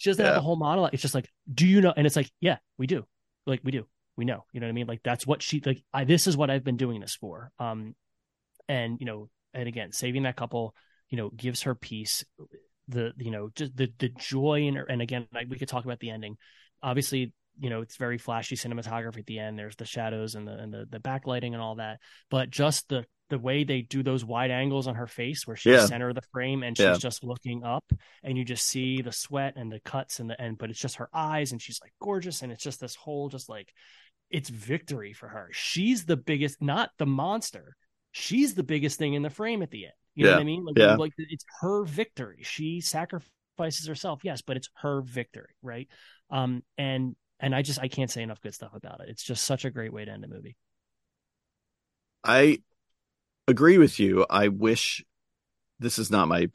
[0.01, 0.95] she doesn't have a whole monologue.
[0.95, 1.93] It's just like, do you know?
[1.95, 3.05] And it's like, yeah, we do.
[3.45, 3.85] Like we do.
[4.17, 4.45] We know.
[4.51, 4.87] You know what I mean?
[4.87, 5.83] Like that's what she like.
[5.93, 7.51] I this is what I've been doing this for.
[7.59, 7.93] Um,
[8.67, 10.73] and you know, and again, saving that couple,
[11.09, 12.25] you know, gives her peace.
[12.87, 15.85] The you know just the the joy in her, and again, like, we could talk
[15.85, 16.37] about the ending.
[16.81, 19.59] Obviously, you know, it's very flashy cinematography at the end.
[19.59, 21.99] There's the shadows and the and the the backlighting and all that.
[22.31, 25.73] But just the the way they do those wide angles on her face where she's
[25.73, 25.86] Yeah.
[25.88, 26.97] center of the frame and she's Yeah.
[26.97, 27.91] just looking up
[28.23, 30.97] and you just see the sweat and the cuts and the end but it's just
[30.97, 33.73] her eyes and she's like gorgeous and it's just this whole just like
[34.29, 35.49] it's victory for her.
[35.51, 37.75] She's the biggest, not the monster.
[38.13, 39.93] She's the biggest thing in the frame at the end.
[40.15, 40.63] You know what I mean?
[40.65, 40.95] Like, Yeah.
[40.95, 42.39] like it's her victory.
[42.43, 45.89] She sacrifices herself, yes, but it's her victory, right?
[46.29, 49.09] Um, and and I just I can't say enough good stuff about it.
[49.09, 50.55] It's just such a great way to end a movie.
[52.23, 52.59] I
[53.47, 54.25] agree with you.
[54.29, 55.03] I wish
[55.79, 56.49] this is not my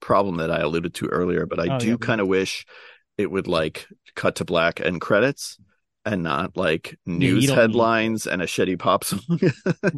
[0.00, 1.96] problem that I alluded to earlier, but I Oh, do yeah.
[1.96, 2.66] kind of wish
[3.16, 5.58] it would like cut to black and credits
[6.04, 9.20] and not like news need- headlines and a shitty pop song.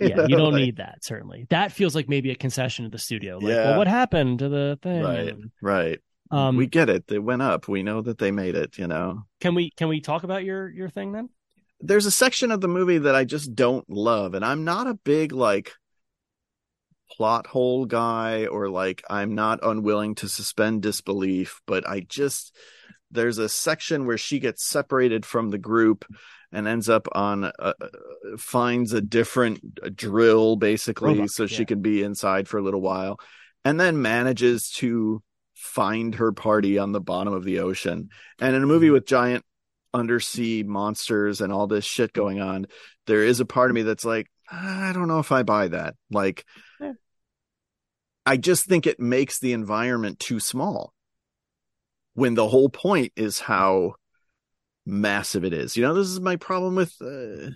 [0.00, 1.46] yeah, you don't like- need that certainly.
[1.50, 3.38] That feels like maybe a concession to the studio.
[3.38, 3.64] Like, Yeah.
[3.70, 5.02] well, what happened to the thing?
[5.02, 5.98] Right, right.
[6.32, 7.08] Um, we get it.
[7.08, 7.66] They went up.
[7.66, 9.22] We know that they made it, you know.
[9.40, 11.28] can we can we talk about your your thing then?
[11.80, 14.94] There's a section of the movie that I just don't love, and I'm not a
[14.94, 15.72] big like
[17.10, 22.56] plot hole guy or like I'm not unwilling to suspend disbelief, but I just
[23.10, 26.04] there's a section where she gets separated from the group
[26.52, 31.64] and ends up on a, a- finds a different uh, drill basically Roebuck, so she
[31.64, 33.18] can be inside for a little while
[33.64, 35.22] and then manages to
[35.54, 38.08] find her party on the bottom of the ocean.
[38.40, 38.94] And in a movie mm-hmm.
[38.94, 39.44] with giant
[39.92, 42.64] undersea monsters and all this shit going on
[43.08, 45.66] there is a part of me that's like ah, i don't know if i buy
[45.66, 45.96] that.
[46.10, 46.62] Like Yeah.
[48.30, 50.92] I just think it makes the environment too small
[52.14, 53.94] when the whole point is how
[54.86, 57.50] massive it is you know this is my problem with uh,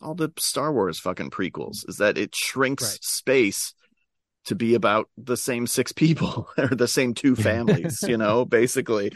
[0.00, 3.04] all the star wars fucking prequels is that it shrinks Right.
[3.04, 3.74] space
[4.46, 9.12] to be about the same six people or the same two families, you know, basically,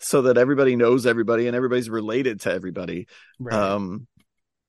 [0.00, 3.06] so that everybody knows everybody and everybody's related to everybody.
[3.40, 3.58] Right.
[3.58, 4.06] Um,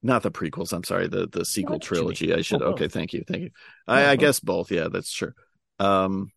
[0.01, 0.73] not the prequels.
[0.73, 1.99] I'm sorry, the the sequel what you mean.
[1.99, 2.33] trilogy.
[2.33, 2.61] I should.
[2.61, 3.49] Okay, thank you, thank you.
[3.87, 4.71] I, I guess both.
[4.71, 5.33] Yeah, that's true.
[5.80, 6.32] Um,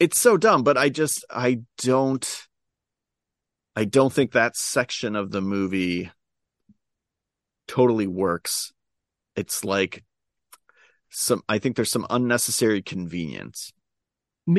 [0.00, 2.46] it's so dumb, but I just I don't.
[3.76, 6.10] I don't think that section of the movie
[7.66, 8.72] totally works.
[9.34, 10.04] It's like
[11.10, 11.42] some.
[11.48, 13.72] I think there's some unnecessary convenience.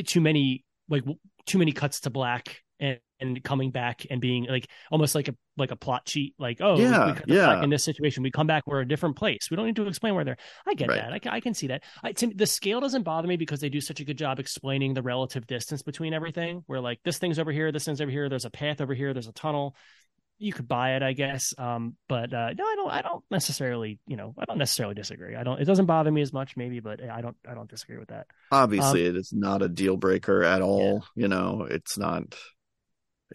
[0.08, 1.04] too many like
[1.46, 5.36] too many cuts to black and, and coming back and being like almost like a
[5.58, 7.64] like a plot cheat like oh Yeah, we yeah.
[7.64, 10.16] in this situation we come back we're a different place we don't need to explain
[10.16, 10.38] where they're
[10.68, 10.98] i get Right.
[11.02, 13.62] that I can, I can see that I, to, the scale doesn't bother me because
[13.62, 17.18] they do such a good job explaining the relative distance between everything where like this
[17.18, 19.76] thing's over here this thing's over here there's a path over here there's a tunnel
[20.38, 23.98] you could buy it i guess um but uh no i don't i don't necessarily
[24.06, 26.82] you know i don't necessarily disagree i don't it doesn't bother me as much maybe
[26.82, 29.96] but i don't i don't disagree with that Obviously, Um, it is not a deal
[29.98, 31.06] breaker at all.
[31.16, 32.36] You know, it's not.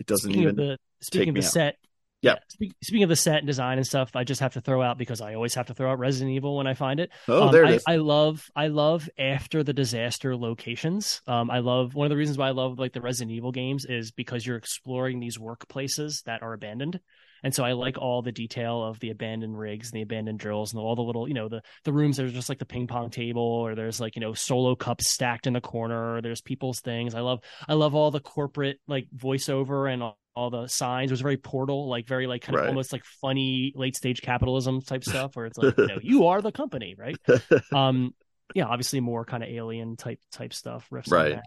[0.01, 0.51] It doesn't speaking even.
[0.51, 1.53] of the speaking of the out.
[1.53, 1.77] set
[2.23, 2.35] Yeah.
[2.49, 4.99] speak, speaking of the set and design and stuff i just have to throw out
[4.99, 7.53] because i always have to throw out resident evil when i find it oh, Um,
[7.53, 7.85] there it I, is.
[7.87, 12.37] I love i love after the disaster locations um i love one of the reasons
[12.39, 16.43] why i love like the resident evil games is because you're exploring these workplaces that
[16.43, 17.01] are abandoned
[17.43, 20.73] and so I like all the detail of the abandoned rigs and the abandoned drills
[20.73, 22.17] and all the little, you know, the the rooms.
[22.17, 25.47] There's just like the ping pong table, or there's like you know solo cups stacked
[25.47, 26.17] in the corner.
[26.17, 27.15] Or there's people's things.
[27.15, 31.11] I love I love all the corporate like voiceover and all, all the signs.
[31.11, 32.67] It was very portal, like very like kind of Right.
[32.67, 36.43] almost like funny late stage capitalism type stuff, where it's like you know you are
[36.43, 37.19] the company, right?
[37.73, 38.15] um
[38.55, 41.41] yeah obviously more kind of alien type type stuff riffs Right.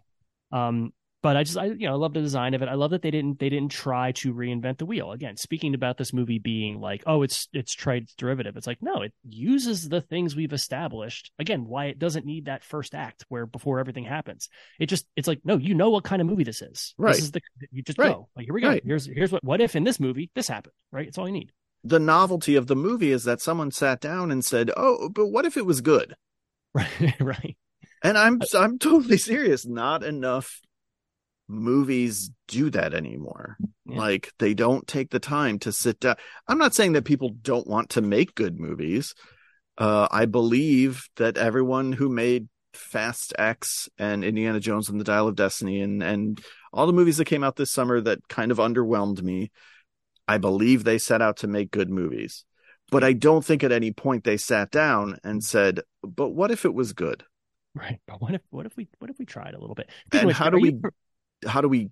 [0.52, 0.58] that.
[0.58, 2.69] um but i just i you know i love the design of it.
[2.69, 5.11] I love that they didn't they didn't try to reinvent the wheel.
[5.11, 8.55] Again speaking about this movie being like oh it's it's trade derivative.
[8.57, 11.32] It's like no it uses the things we've established.
[11.39, 14.49] Again why it doesn't need that first act where before everything happens.
[14.80, 16.93] It just it's like no you know what kind of movie this is.
[16.99, 17.15] Right.
[17.15, 18.11] this is the you just Right.
[18.13, 18.30] go.
[18.36, 18.67] Like here we go.
[18.69, 18.84] Right.
[18.86, 21.07] here's here's what what if in this movie this happened right?
[21.07, 21.51] It's all you need.
[21.86, 25.45] The novelty of the movie is that someone sat down and said, "Oh, but what
[25.45, 26.15] if it was good?"
[26.74, 26.88] right
[27.19, 27.57] right.
[28.01, 29.65] And I'm I'm totally serious.
[29.65, 30.61] Not enough
[31.48, 33.58] movies do that anymore.
[33.86, 33.98] Yeah.
[33.98, 36.16] Like they don't take the time to sit down.
[36.48, 39.14] I'm not saying that people don't want to make good movies.
[39.78, 45.28] Uh, I believe that everyone who made Fast X and Indiana Jones and the Dial
[45.28, 46.41] of Destiny and and
[46.72, 49.52] all the movies that came out this summer that kind of underwhelmed me,
[50.28, 52.46] I believe they set out to make good movies.
[52.89, 56.66] But I don't think at any point they sat down and said, "But what if
[56.66, 57.24] it was good?"
[57.76, 60.32] right but what if what if we what if we tried a little bit And
[60.32, 60.82] how do we you-
[61.48, 61.89] how do we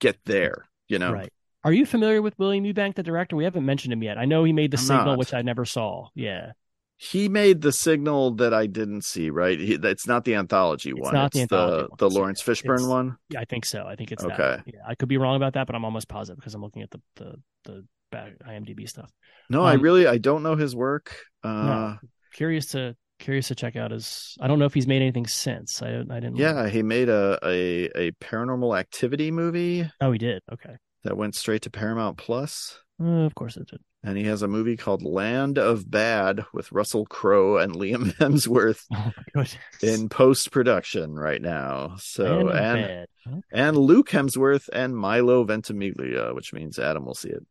[0.00, 0.66] get there?
[0.88, 1.30] You know, Right.
[1.64, 3.36] Are you familiar with William Eubank, the director?
[3.36, 4.18] We haven't mentioned him yet.
[4.18, 5.18] I know he made The I'm Signal, not.
[5.18, 6.08] which I never saw.
[6.14, 6.52] Yeah.
[6.98, 9.28] he made the signal that I didn't see.
[9.30, 11.12] Right, he, it's not the anthology It's one.
[11.14, 11.96] not the it's anthology the one.
[11.98, 13.16] the Laurence Fishburne It's- one.
[13.30, 13.84] Yeah, I think so.
[13.86, 14.22] I think it's.
[14.24, 14.50] Okay.
[14.56, 14.62] one.
[14.66, 16.90] Yeah, I could be wrong about that, but I'm almost positive because I'm looking at
[16.90, 17.34] the the
[17.64, 19.10] the back IMDb stuff.
[19.50, 21.16] No, I Um, really I don't know his work.
[21.42, 21.96] Uh,
[22.34, 24.36] Curious to curious to check out his.
[24.40, 25.82] I don't know if he's made anything since.
[25.82, 26.36] I I didn't.
[26.36, 30.42] Yeah, he made a a, a paranormal activity movie Oh, he did.
[30.52, 30.76] Okay.
[31.04, 32.78] that went straight to Paramount Plus.
[33.02, 33.80] Uh, of course it did.
[34.06, 38.82] And he has a movie called Land of Bad with Russell Crowe and Liam Hemsworth
[39.36, 39.44] Oh
[39.82, 41.96] in post production right now.
[41.98, 43.06] So and bad.
[43.26, 43.40] Okay.
[43.50, 47.44] and Luke Hemsworth and Milo Ventimiglia, which means Adam will see it.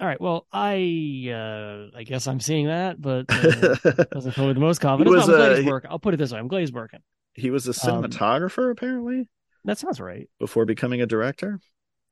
[0.00, 0.20] All right.
[0.20, 3.74] Well, I uh I guess I'm seeing that, but uh,
[4.12, 5.14] doesn't with the most confidence.
[5.14, 5.90] was, I'm glad uh, he- working.
[5.90, 7.00] I'll put it this way: I'm glad he's working.
[7.34, 9.28] he was a Um, cinematographer apparently
[9.64, 10.28] That sounds right.
[10.40, 11.60] before becoming a director.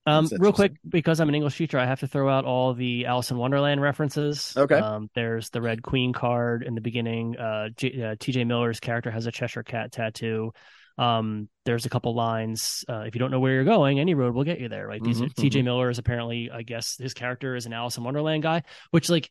[0.05, 3.07] Um, real quick, because I'm an English teacher, I have to throw out all the
[3.07, 4.53] Alice in Wonderland references.
[4.57, 4.75] Okay.
[4.75, 7.37] Um, there's the Red Queen card in the beginning.
[7.39, 8.43] Uh, J- uh, T.J.
[8.43, 10.53] Miller's character has a Cheshire Cat tattoo.
[10.99, 12.85] Um, there's a couple lines.
[12.89, 14.87] Uh, if you don't know where you're going, any road will get you there.
[14.87, 15.03] Right.
[15.03, 15.63] These Mhm, T.J.
[15.63, 19.31] Miller is apparently, I guess, his character is an Alice in Wonderland guy, which, like,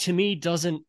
[0.00, 0.84] to me, doesn't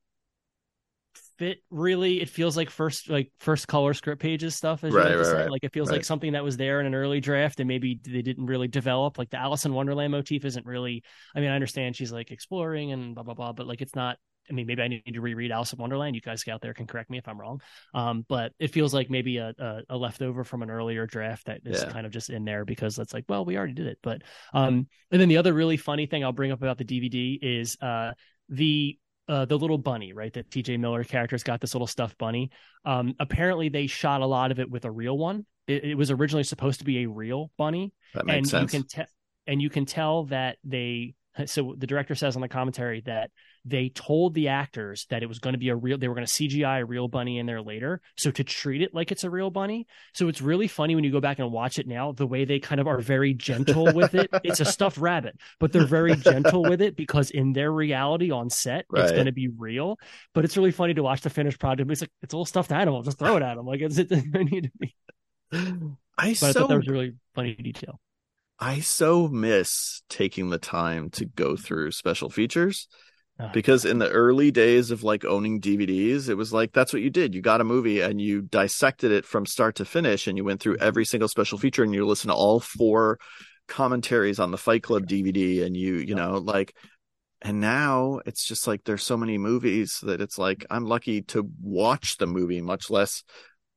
[1.37, 2.21] fit really.
[2.21, 4.83] It feels like first, like first color script pages stuff.
[4.83, 5.49] As you Right, like to right, right.
[5.49, 5.97] Like it feels Right.
[5.97, 9.17] like something that was there in an early draft and maybe they didn't really develop.
[9.17, 11.03] Like the Alice in Wonderland motif isn't really.
[11.35, 14.17] I mean, I understand she's like exploring and blah blah blah, but like it's not.
[14.49, 16.15] I mean, maybe I need to reread Alice in Wonderland.
[16.15, 17.61] You guys out there can correct me if I'm wrong.
[17.93, 21.61] Um, but it feels like maybe a, a, a leftover from an earlier draft that
[21.65, 21.89] is Yeah.
[21.89, 23.99] kind of just in there because that's like, well, we already did it.
[24.01, 24.23] But
[24.53, 27.77] um, and then the other really funny thing I'll bring up about the DVD is
[27.81, 28.11] uh
[28.49, 28.97] the
[29.27, 30.33] uh, the little bunny, right?
[30.33, 32.49] That TJ Miller character's got this little stuffed bunny.
[32.83, 35.45] Um, apparently they shot a lot of it with a real one.
[35.67, 38.73] It, it was originally supposed to be a real bunny, That and sense.
[38.73, 39.05] you can tell
[39.45, 41.13] and you can tell that they
[41.45, 43.29] so the director says on the commentary that
[43.65, 46.27] they told the actors that it was going to be a real they were going
[46.27, 48.01] to cgi a real bunny in there later.
[48.17, 49.87] So to treat it like it's a real bunny.
[50.13, 52.59] So it's really funny when you go back and watch it now the way they
[52.59, 54.29] kind of are very gentle with it.
[54.49, 58.49] It's a stuffed rabbit but they're very gentle with it because in their reality on
[58.49, 59.99] set it's going to be real.
[60.33, 61.89] But it's really funny to watch the finished product.
[61.91, 63.03] It's like it's a little stuffed animal.
[63.03, 64.95] Just throw it at them like it's it doesn't need to be.
[65.51, 65.65] I
[66.17, 67.99] but i so thought that was a really funny detail.
[68.59, 72.87] I so miss taking the time to go through special features
[73.39, 73.49] Ah.
[73.53, 77.09] because in the early days of like owning DVDs, it was like that's what you
[77.09, 77.33] did.
[77.33, 80.59] You got a movie and you dissected it from start to finish and you went
[80.59, 81.09] through every mm-hmm.
[81.09, 83.17] single special feature and you listened to all four
[83.67, 86.75] commentaries on the Fight Club DVD and you, you know, like
[87.41, 91.49] and now it's just like there's so many movies that it's like I'm lucky to
[91.61, 93.23] watch the movie, much less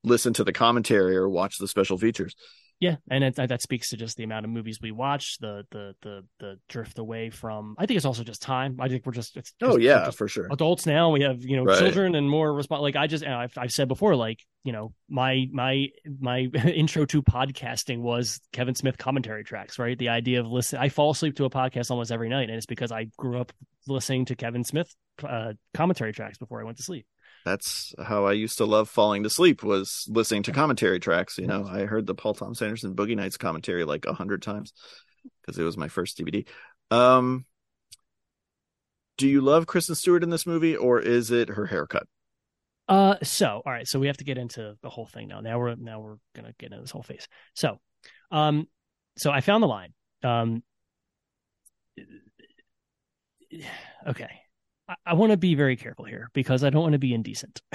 [0.02, 2.34] listen to the commentary or watch the special features.
[2.82, 5.94] Yeah, and it, that speaks to just the amount of movies we watch, the the
[6.02, 7.76] the the drift away from.
[7.78, 8.78] I think it's also just time.
[8.80, 10.48] I think we're just it's Oh just- yeah, just for sure.
[10.50, 11.10] adults now.
[11.10, 11.78] We have you know Right.
[11.78, 12.82] children and more response.
[12.82, 15.86] Like I just I've I've said before, like you know my my
[16.20, 16.38] my
[16.74, 19.78] intro to podcasting was Kevin Smith commentary tracks.
[19.78, 20.80] Right, the idea of listen.
[20.80, 23.52] I fall asleep to a podcast almost every night, and it's because I grew up
[23.86, 27.06] listening to Kevin Smith uh, commentary tracks before I went to sleep.
[27.44, 31.38] That's how I used to love falling to sleep was listening to commentary tracks.
[31.38, 34.72] You know, I heard the Paul Thomas Anderson Boogie Nights commentary like a hundred times
[35.40, 36.46] because it was my first DVD.
[36.90, 37.46] Um,
[39.18, 42.06] do you love Kristen Stewart in this movie, or is it her haircut?
[42.88, 45.40] Uh, so all right, so we have to get into the whole thing now.
[45.40, 47.28] Now we're now we're gonna get into this whole phase.
[47.54, 47.78] So,
[48.30, 48.66] um,
[49.16, 49.92] so I found the line.
[50.22, 50.62] Um,
[54.08, 54.41] okay,
[54.92, 57.60] I, I want to be very careful here because I don't want to be indecent.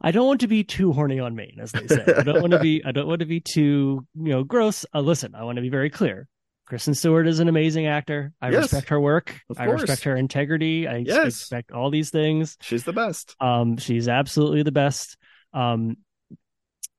[0.00, 2.04] I don't want to be too horny on main, as they say.
[2.16, 2.82] I don't want to be.
[2.84, 4.86] I don't want to be too you know gross.
[4.94, 6.28] Uh, listen, I want to be very clear.
[6.66, 8.32] Kristen Stewart is an amazing actor.
[8.40, 8.62] I Yes.
[8.64, 9.38] respect her work.
[9.56, 10.88] I respect her integrity.
[10.88, 11.24] I Yes.
[11.24, 12.56] respect all these things.
[12.60, 13.36] She's the best.
[13.40, 15.16] Um, she's absolutely the best.
[15.52, 15.98] Um,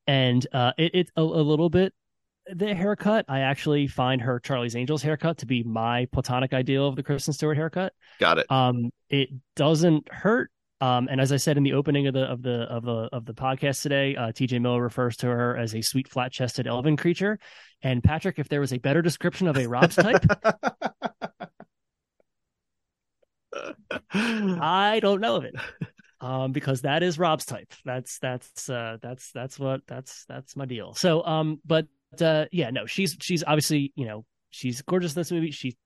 [0.05, 1.93] and uh, it, it's a, a little bit
[2.53, 3.25] the haircut.
[3.27, 7.33] I actually find her Charlie's Angels haircut to be my platonic ideal of the Kristen
[7.33, 7.93] Stewart haircut.
[8.19, 8.51] Got it.
[8.51, 10.51] Um, it doesn't hurt.
[10.79, 13.25] Um, and as I said in the opening of the of the of the of
[13.25, 14.59] the podcast today, uh, T.J.
[14.59, 17.39] Miller refers to her as a sweet, flat-chested elven creature.
[17.81, 20.23] And Patrick, if there was a better description of a Rob's type,
[24.11, 25.55] I don't know of it.
[26.19, 27.73] Um, because that is Rob's type.
[27.85, 30.93] That's that's uh that's that's what that's that's my deal.
[30.93, 31.87] So um, but
[32.21, 35.51] uh yeah, no, she's she's obviously, you know, she's gorgeous in this movie.
[35.51, 35.77] She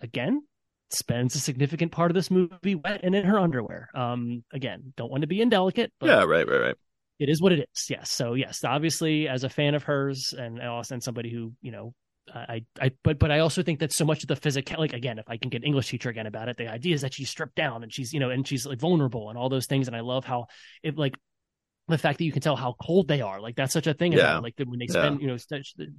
[0.00, 0.42] again
[0.90, 3.88] spends a significant part of this movie wet and in her underwear.
[3.94, 6.76] Um again, don't want to be indelicate, but yeah, right, right, right.
[7.18, 7.86] it is what it is.
[7.90, 8.10] Yes.
[8.10, 11.94] So yes, obviously, as a fan of hers, and also and somebody who you know,
[12.32, 15.18] I, I, but but I also think that so much of the physical, like again,
[15.18, 17.56] if I can get English teacher again about it, the idea is that she's stripped
[17.56, 20.00] down and she's you know and she's like vulnerable and all those things, and I
[20.00, 20.46] love how
[20.82, 21.14] it like
[21.88, 23.40] the fact that you can tell how cold they are.
[23.40, 24.38] Like that's such a thing Yeah.
[24.38, 25.36] like the, when they spend you know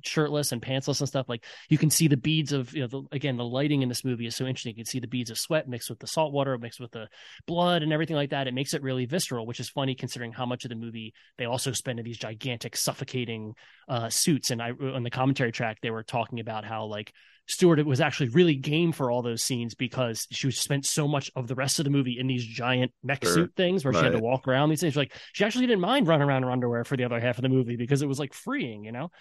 [0.03, 3.03] shirtless and pantsless and stuff like you can see the beads of you know the,
[3.11, 4.71] again the lighting in this movie is so interesting.
[4.71, 7.07] You can see the beads of sweat mixed with the salt water mixed with the
[7.45, 8.47] blood and everything like that.
[8.47, 11.45] It makes it really visceral which is funny considering how much of the movie they
[11.45, 13.53] also spend in these gigantic suffocating
[13.89, 14.51] uh suits.
[14.51, 17.13] And i on the commentary track they were talking about how like
[17.47, 21.07] Stewart it was actually really game for all those scenes because she was spent so
[21.07, 23.33] much of the rest of the movie in these giant mech Sure.
[23.33, 24.95] suit things where she had to walk around these things.
[24.95, 27.41] Like she actually didn't mind running around in her underwear for the other half of
[27.41, 29.11] the movie because it was like freeing, you know.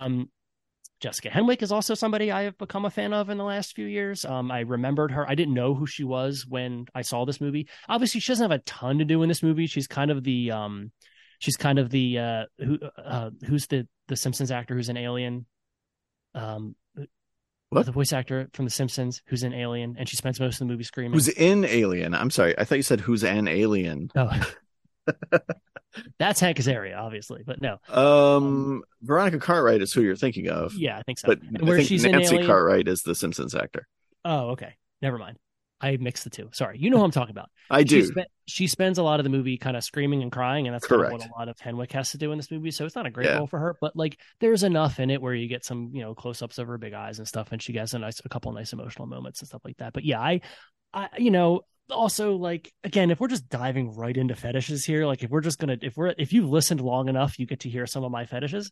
[0.00, 0.30] Um,
[1.00, 3.86] Jessica Henwick is also somebody I have become a fan of in the last few
[3.86, 4.24] years.
[4.24, 5.28] Um, I remembered her.
[5.28, 7.68] I didn't know who she was when I saw this movie.
[7.88, 9.66] Obviously, she doesn't have a ton to do in this movie.
[9.66, 10.92] She's kind of the um,
[11.40, 15.44] she's kind of the uh, who uh, who's the the Simpsons actor who's an alien.
[16.36, 16.76] Um,
[17.78, 17.86] What?
[17.86, 20.72] the voice actor from The Simpsons who's in alien, and she spends most of the
[20.72, 21.12] movie screaming.
[21.12, 22.14] Who's in Alien?
[22.14, 22.56] I'm sorry.
[22.58, 24.10] I thought you said who's an alien.
[24.16, 24.30] Oh.
[26.18, 27.76] That's Hank Azaria, obviously, but no.
[27.88, 30.72] Um, Veronica Cartwright is who you're thinking of.
[30.74, 31.26] Yeah, I think so.
[31.28, 33.86] But And where think she's an Nancy alien- Cartwright is the Simpsons actor.
[34.24, 34.74] Oh, okay.
[35.02, 35.38] Never mind.
[35.82, 36.48] I mixed the two.
[36.52, 36.78] Sorry.
[36.78, 37.50] You know who I'm talking about.
[37.70, 38.00] I do.
[38.00, 40.74] She, spe- she spends a lot of the movie kind of screaming and crying, and
[40.74, 42.70] that's kind of what a lot of Henwick has to do in this movie.
[42.70, 43.38] So it's not a great Yeah.
[43.38, 46.14] role for her, but like there's enough in it where you get some, you know,
[46.14, 48.52] close ups of her big eyes and stuff, and she gets a nice, a couple
[48.52, 49.92] nice emotional moments and stuff like that.
[49.92, 50.40] But yeah, I,
[50.94, 55.22] I, you know, also like again, if we're just diving right into fetishes here, like
[55.24, 57.86] if we're just gonna, if we're, if you've listened long enough, you get to hear
[57.86, 58.70] some of my fetishes.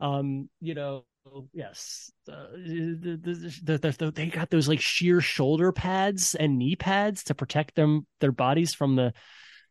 [0.00, 1.04] Um, you know,
[1.52, 3.18] yes, uh, the,
[3.62, 7.74] the, the, the, they got those like sheer shoulder pads and knee pads to protect
[7.74, 9.12] them their bodies from the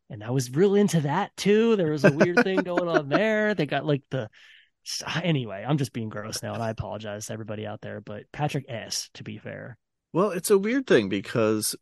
[0.09, 1.75] and I was real into that too.
[1.75, 3.53] There was a weird thing going on there.
[3.53, 4.29] They got like the
[5.23, 5.63] anyway.
[5.67, 8.01] I'm just being gross now, and I apologize to everybody out there.
[8.01, 9.09] But Patrick S.
[9.15, 9.77] To be fair,
[10.13, 11.75] Well, it's a weird thing because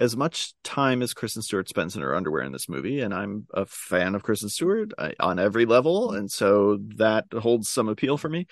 [0.00, 3.46] as much time as Kristen Stewart spends in her underwear in this movie, and I'm
[3.54, 8.16] a fan of Kristen Stewart I, on every level, and so that holds some appeal
[8.16, 8.46] for me.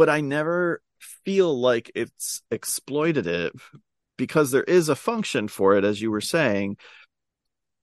[0.00, 0.80] But I never
[1.26, 3.50] feel like it's exploitative
[4.16, 6.78] because there is a function for it, as you were saying,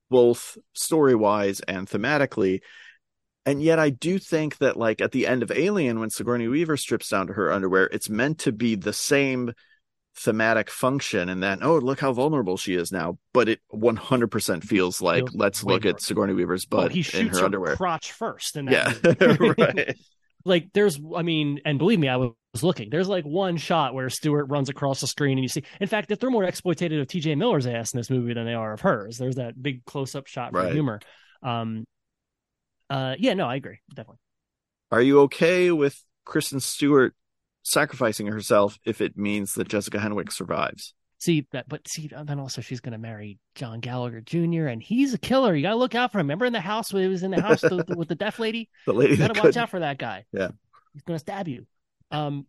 [0.09, 2.61] both story wise and thematically.
[3.45, 6.75] And yet, I do think that, like at the end of Alien, when Sigourney Weaver
[6.75, 9.53] strips down to her underwear, it's meant to be the same
[10.15, 13.19] thematic function and that oh look how vulnerable she is now.
[13.31, 17.03] But it 100% feels like Feels let's look at sigourney weaver's well, butt he in
[17.03, 17.75] shoots her her underwear.
[17.75, 18.91] crotch first, and yeah.
[19.19, 19.95] Right
[20.47, 22.33] like there's i mean and believe me i was
[22.63, 22.89] looking.
[22.89, 26.09] There's like one shot where stewart runs across the screen and you see in fact
[26.09, 28.81] if they're more exploitative of tj miller's ass in this movie than they are of
[28.81, 29.17] hers.
[29.17, 30.71] There's that big close-up shot for Right.
[30.73, 30.99] humor.
[31.43, 31.85] Um
[32.89, 34.19] uh yeah no i agree definitely.
[34.91, 37.13] Are you okay with kristen stewart
[37.63, 42.61] sacrificing herself if it means that jessica henwick survives see that but see then also
[42.61, 46.11] she's going to marry john gallagher jr and he's a killer you gotta look out
[46.11, 48.15] for him remember in the house when he was in the house with, with the
[48.15, 50.25] deaf lady the lady you gotta could watch out for that guy.
[50.31, 50.49] Yeah.
[50.93, 51.65] he's gonna stab you.
[52.11, 52.45] Um,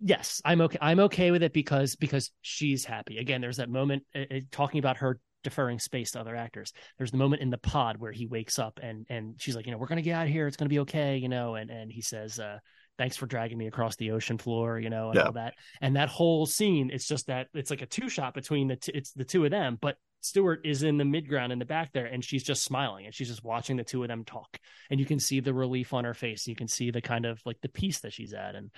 [0.00, 0.78] yes, I'm okay.
[0.80, 3.18] I'm okay with it because because she's happy.
[3.18, 6.72] Again, there's that moment uh, uh, talking about her deferring space to other actors.
[6.98, 9.72] There's the moment in the pod where he wakes up and and she's like, you
[9.72, 10.46] know, we're gonna get out of here.
[10.46, 11.54] It's gonna be okay, you know.
[11.54, 12.58] And and he says, uh,
[12.98, 15.24] thanks for dragging me across the ocean floor, you know, and Yeah.
[15.26, 15.54] all that.
[15.80, 18.92] And that whole scene, it's just that it's like a two shot between the t-
[18.94, 22.06] it's the two of them, but Stewart is in the midground in the back there,
[22.06, 24.58] and she's just smiling and she's just watching the two of them talk,
[24.90, 26.46] and you can see the relief on her face.
[26.46, 28.70] You can see the kind of like the peace that she's at, and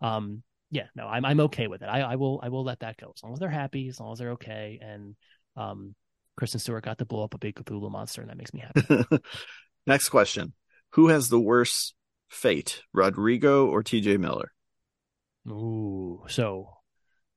[0.00, 1.86] um, yeah, no, I'm I'm okay with it.
[1.90, 4.12] I, I will I will let that go as long as they're happy, as long
[4.12, 5.14] as they're okay, and
[5.56, 5.94] um,
[6.38, 9.18] Kristen Stewart got to blow up a big Cthulhu monster, and that makes me happy.
[9.86, 10.54] next question
[10.92, 11.94] who has the worst
[12.32, 14.50] fate rodrigo or tj miller
[15.48, 16.68] Ooh, so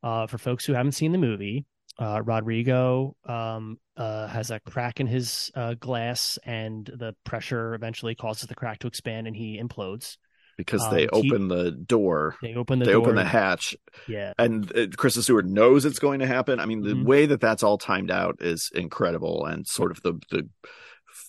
[0.04, 1.66] uh, for folks who haven't seen the movie,
[2.00, 8.14] uh, Rodrigo um, uh, has a crack in his uh, glass, and the pressure eventually
[8.14, 10.18] causes the crack to expand, and he implodes.
[10.58, 13.02] because Um, they open the door They open the door they door.
[13.02, 13.76] open the hatch
[14.08, 16.60] yeah, and uh, Kristen Stewart knows it's going to happen.
[16.60, 17.06] I mean, the Mhm.
[17.06, 20.48] way that that's all timed out is incredible, and sort of the the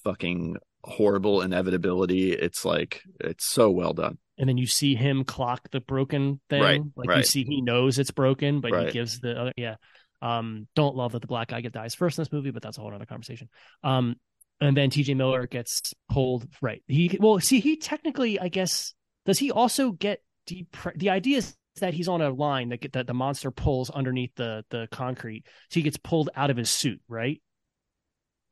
[0.05, 0.57] fucking
[0.87, 2.33] horrible inevitability.
[2.33, 4.19] It's like it's so well done.
[4.39, 6.63] and then you see him clock the broken thing.
[6.63, 9.53] Right, like you see he knows it's broken, but he gives the other.
[9.57, 9.77] Yeah,
[10.23, 12.79] um, don't love that the black guy get dies first in this movie, but that's
[12.79, 13.49] a whole other conversation.
[13.83, 14.17] Um,
[14.61, 15.15] and then T.J.
[15.15, 16.47] Miller gets pulled.
[16.63, 16.83] Right.
[16.87, 18.95] He well, see, he technically, I guess,
[19.27, 20.75] does he also get deep?
[20.95, 24.65] The idea is that he's on a line that, that the monster pulls underneath the
[24.71, 27.01] the concrete, so he gets pulled out of his suit.
[27.09, 27.43] Right.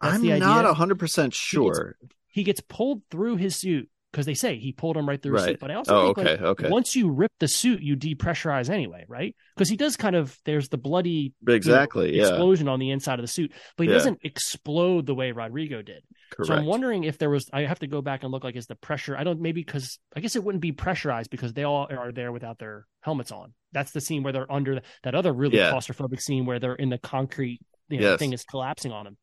[0.02, 1.96] That's I'm not hundred percent sure.
[2.34, 5.44] He gets pulled through his suit because they say he pulled him right through his
[5.44, 5.60] suit.
[5.60, 6.68] But I also Oh, think okay, like, okay.
[6.68, 9.34] once you rip the suit, you depressurize anyway, right?
[9.56, 12.16] Because he does kind of there's the bloody you know, Exactly.
[12.16, 12.28] yeah.
[12.28, 13.98] explosion on the inside of the suit, but he Yeah.
[13.98, 16.02] doesn't explode the way Rodrigo did.
[16.30, 16.48] Correct.
[16.48, 17.48] So I'm wondering if there was.
[17.52, 19.16] I have to go back and look like is the pressure.
[19.16, 22.32] I don't maybe because I guess it wouldn't be pressurized because they all are there
[22.32, 23.52] without their helmets on.
[23.72, 25.72] That's the scene where they're under the, that other really Yeah.
[25.72, 27.60] claustrophobic scene where they're in the concrete.
[27.88, 28.12] You know, Yes.
[28.14, 29.16] the thing is collapsing on him.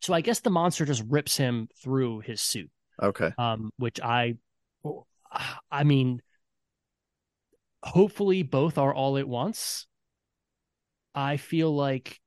[0.00, 2.70] So I guess the monster just rips him through his suit,
[3.02, 3.32] okay.
[3.36, 4.36] um, which I,
[5.70, 6.22] I mean,
[7.82, 9.86] hopefully both are all at once.
[11.14, 12.18] I feel like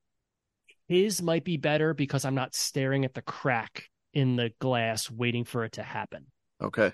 [0.87, 5.43] his might be better because I'm not staring at the crack in the glass waiting
[5.43, 6.27] for it to happen.
[6.61, 6.91] Okay.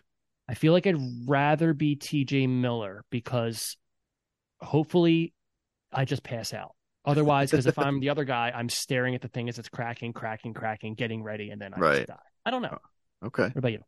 [0.48, 0.98] I feel like I'd
[1.28, 3.78] rather be TJ Miller because
[4.62, 5.34] hopefully
[5.92, 6.76] I just pass out.
[7.06, 10.14] Otherwise, because if I'm the other guy, I'm staring at the thing as it's cracking,
[10.14, 11.96] cracking, cracking, getting ready, and then I Right.
[11.98, 12.16] just die.
[12.46, 12.78] I don't know.
[13.26, 13.44] Okay.
[13.44, 13.84] What about you?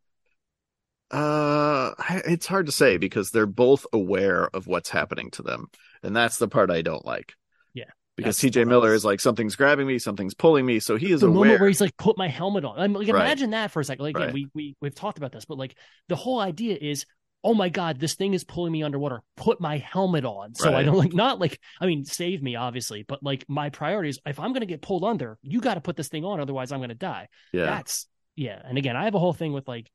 [1.12, 1.94] Uh,
[2.26, 5.70] it's hard to say because they're both aware of what's happening to them,
[6.04, 7.34] and that's the part I don't like.
[7.74, 7.86] Yeah,
[8.16, 11.28] because TJ Miller is like something's grabbing me, something's pulling me, so he is the
[11.28, 11.40] aware.
[11.40, 13.26] moment where he's like, "Put my helmet on." I'm like, Right.
[13.26, 14.04] imagine that for a second.
[14.06, 14.34] Like, Right.
[14.34, 15.76] we we we've talked about this, but like
[16.08, 17.06] the whole idea is,
[17.44, 19.22] oh my god, this thing is pulling me underwater.
[19.36, 23.04] Put my helmet on, so I don't like not like I mean, save me obviously,
[23.04, 25.96] but like my priority is if I'm gonna get pulled under, you got to put
[25.96, 27.28] this thing on, otherwise I'm gonna die.
[27.52, 28.62] yeah, That's yeah.
[28.64, 29.90] And again, I have a whole thing with like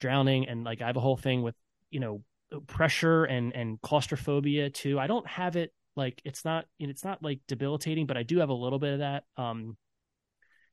[0.00, 1.54] drowning, and like I have a whole thing with
[1.90, 2.22] you know
[2.66, 4.98] pressure and and claustrophobia too.
[4.98, 8.50] I don't have it like it's not it's not like debilitating, but I do have
[8.50, 9.24] a little bit of that.
[9.36, 9.76] Um,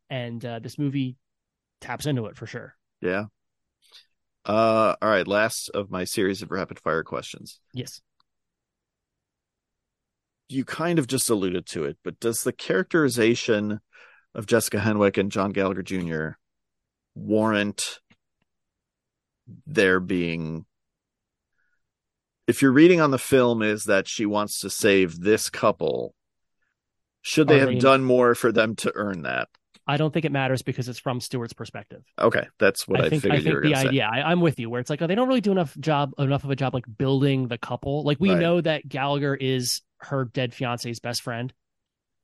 [0.09, 1.15] and uh, this movie
[1.81, 2.75] taps into it for sure.
[3.01, 3.25] yeah.
[4.45, 5.27] Uh, all right.
[5.27, 7.59] Last of my series of rapid fire questions.
[7.73, 8.01] Yes.
[10.49, 13.79] You kind of just alluded to it, but does the characterization
[14.35, 16.29] of Jessica Henwick and John Gallagher Jr.
[17.15, 17.99] warrant
[19.65, 20.65] there being
[22.47, 26.13] if your reading on the film is that she wants to save this couple,
[27.21, 29.47] should they Are have they- done more for them to earn that?
[29.85, 32.03] I don't think it matters because it's from Stewart's perspective.
[32.19, 33.87] Okay, that's what I, I think figured I think the to say.
[33.87, 34.09] idea.
[34.11, 34.69] I, I'm with you.
[34.69, 36.85] Where it's like, oh, they don't really do enough job enough of a job like
[36.97, 38.03] building the couple.
[38.03, 38.39] Like we Right.
[38.39, 41.53] know that Gallagher is her dead fiance's best friend.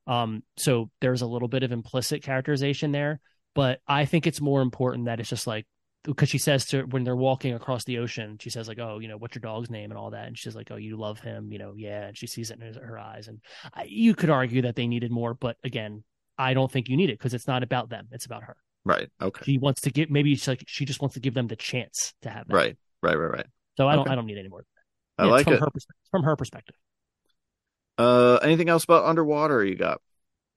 [0.08, 3.20] Um, so there's a little bit of implicit characterization there,
[3.54, 5.66] but I think it's more important that it's just like
[6.04, 9.08] because she says to when they're walking across the ocean, she says like, "Oh, you
[9.08, 11.52] know, what's your dog's name?" and all that, and she's like, "Oh, you love him,"
[11.52, 13.40] you know, yeah, and she sees it in her, her eyes, and
[13.74, 16.04] I, you could argue that they needed more, but again,
[16.40, 18.56] I don't think you need it because it's not about them; it's about her.
[18.86, 19.10] Right.
[19.22, 19.44] Okay.
[19.46, 22.14] She wants to give maybe it's like she just wants to give them the chance
[22.24, 22.54] to have that.
[22.54, 22.78] Right.
[23.04, 23.16] Right.
[23.18, 23.32] Right.
[23.32, 23.46] Right.
[23.78, 24.10] So I don't.
[24.10, 24.66] I don't need any more.
[25.18, 25.60] I Yeah, like from it.
[25.60, 26.08] her perspective.
[26.12, 26.76] From her perspective.
[27.98, 30.02] Uh, anything else about underwater you got?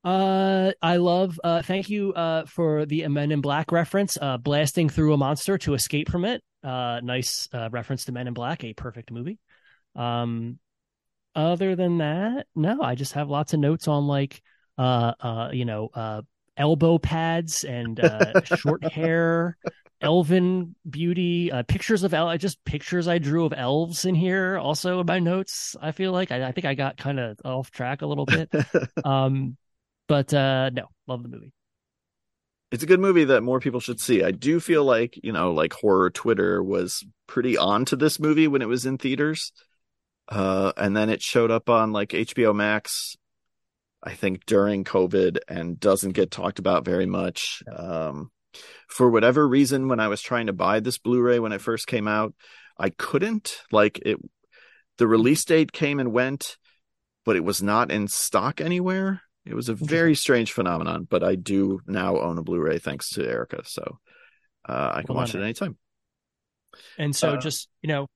[0.04, 1.40] Uh, I love.
[1.42, 2.12] Uh, thank you.
[2.12, 4.16] Uh, for the Men in Black reference.
[4.20, 6.42] Uh, blasting through a monster to escape from it.
[6.62, 9.38] Uh, nice uh, reference to Men in Black, a perfect movie.
[9.96, 10.58] Um,
[11.34, 14.42] other than that, no, I just have lots of notes on like,
[14.82, 16.22] uh, uh, you know, uh,
[16.56, 19.56] elbow pads and uh, short hair,
[20.00, 24.58] elven beauty, uh, pictures of el- just pictures I drew of elves in here.
[24.58, 27.70] Also in my notes, I feel like I, I think I got kind of off
[27.70, 28.50] track a little bit.
[29.04, 29.56] um,
[30.08, 31.52] but uh, no, love the movie.
[32.72, 34.24] it's a good movie that more people should see.
[34.24, 38.48] I do feel like, you know, like horror Twitter was pretty on to this movie
[38.48, 39.52] when it was in theaters.
[40.28, 43.16] Uh, and then it showed up on like HBO Max,
[44.02, 47.62] I think during COVID and doesn't get talked about very much.
[47.74, 48.30] Um,
[48.88, 52.08] for whatever reason, when I was trying to buy this Blu-ray when it first came
[52.08, 52.34] out,
[52.76, 54.18] I couldn't like it.
[54.98, 56.56] The release date came and went,
[57.24, 59.22] but it was not in stock anywhere.
[59.44, 63.26] It was a very strange phenomenon, but I do now own a Blu-ray thanks to
[63.26, 63.98] Erica, so
[64.68, 65.76] uh, I can Well watch it anytime.
[66.98, 68.06] And so Uh, just you know,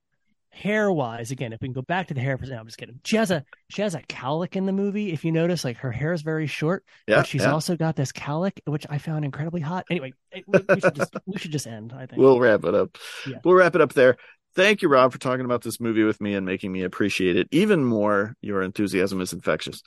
[0.57, 2.78] hair wise, again, if we can go back to the hair for no, I'm just
[2.78, 2.99] kidding.
[3.05, 5.12] She has a she has a cowlick in the movie.
[5.12, 7.53] If you notice, like her hair is very short, Yeah, but she's yeah.
[7.53, 9.85] also got this cowlick, which I found incredibly hot.
[9.91, 10.15] Anyway,
[10.47, 11.93] we, we should just we should just end.
[11.93, 12.20] I think.
[12.20, 12.97] we'll wrap it up.
[13.27, 13.39] Yeah.
[13.45, 14.16] We'll wrap it up there.
[14.55, 17.47] Thank you, Rob, for talking about this movie with me and making me appreciate it
[17.51, 18.35] even more.
[18.41, 19.83] Your enthusiasm is infectious.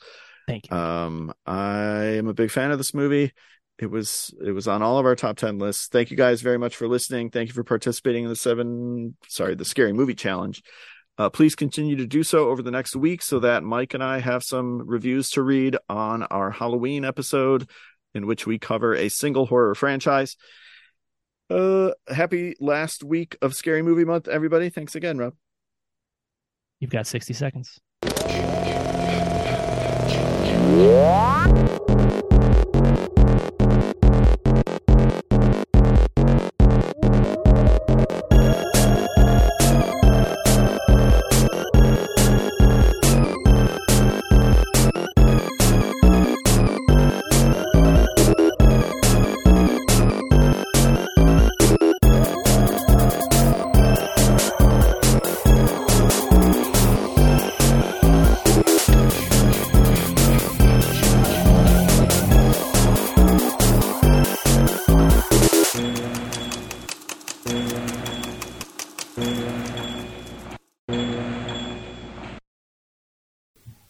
[0.46, 0.76] Thank you.
[0.76, 3.32] Um, I am a big fan of this movie.
[3.80, 5.88] It was it was on all of our top ten lists.
[5.88, 7.30] Thank you guys very much for listening.
[7.30, 10.62] Thank you for participating in the seven sorry the scary movie challenge.
[11.16, 14.20] Uh, please continue to do so over the next week so that Mike and I
[14.20, 17.70] have some reviews to read on our Halloween episode,
[18.14, 20.36] in which we cover a single horror franchise.
[21.48, 24.68] Uh, happy last week of Scary Movie Month, everybody.
[24.68, 25.34] Thanks again, Rob.
[26.80, 27.80] You've got sixty seconds.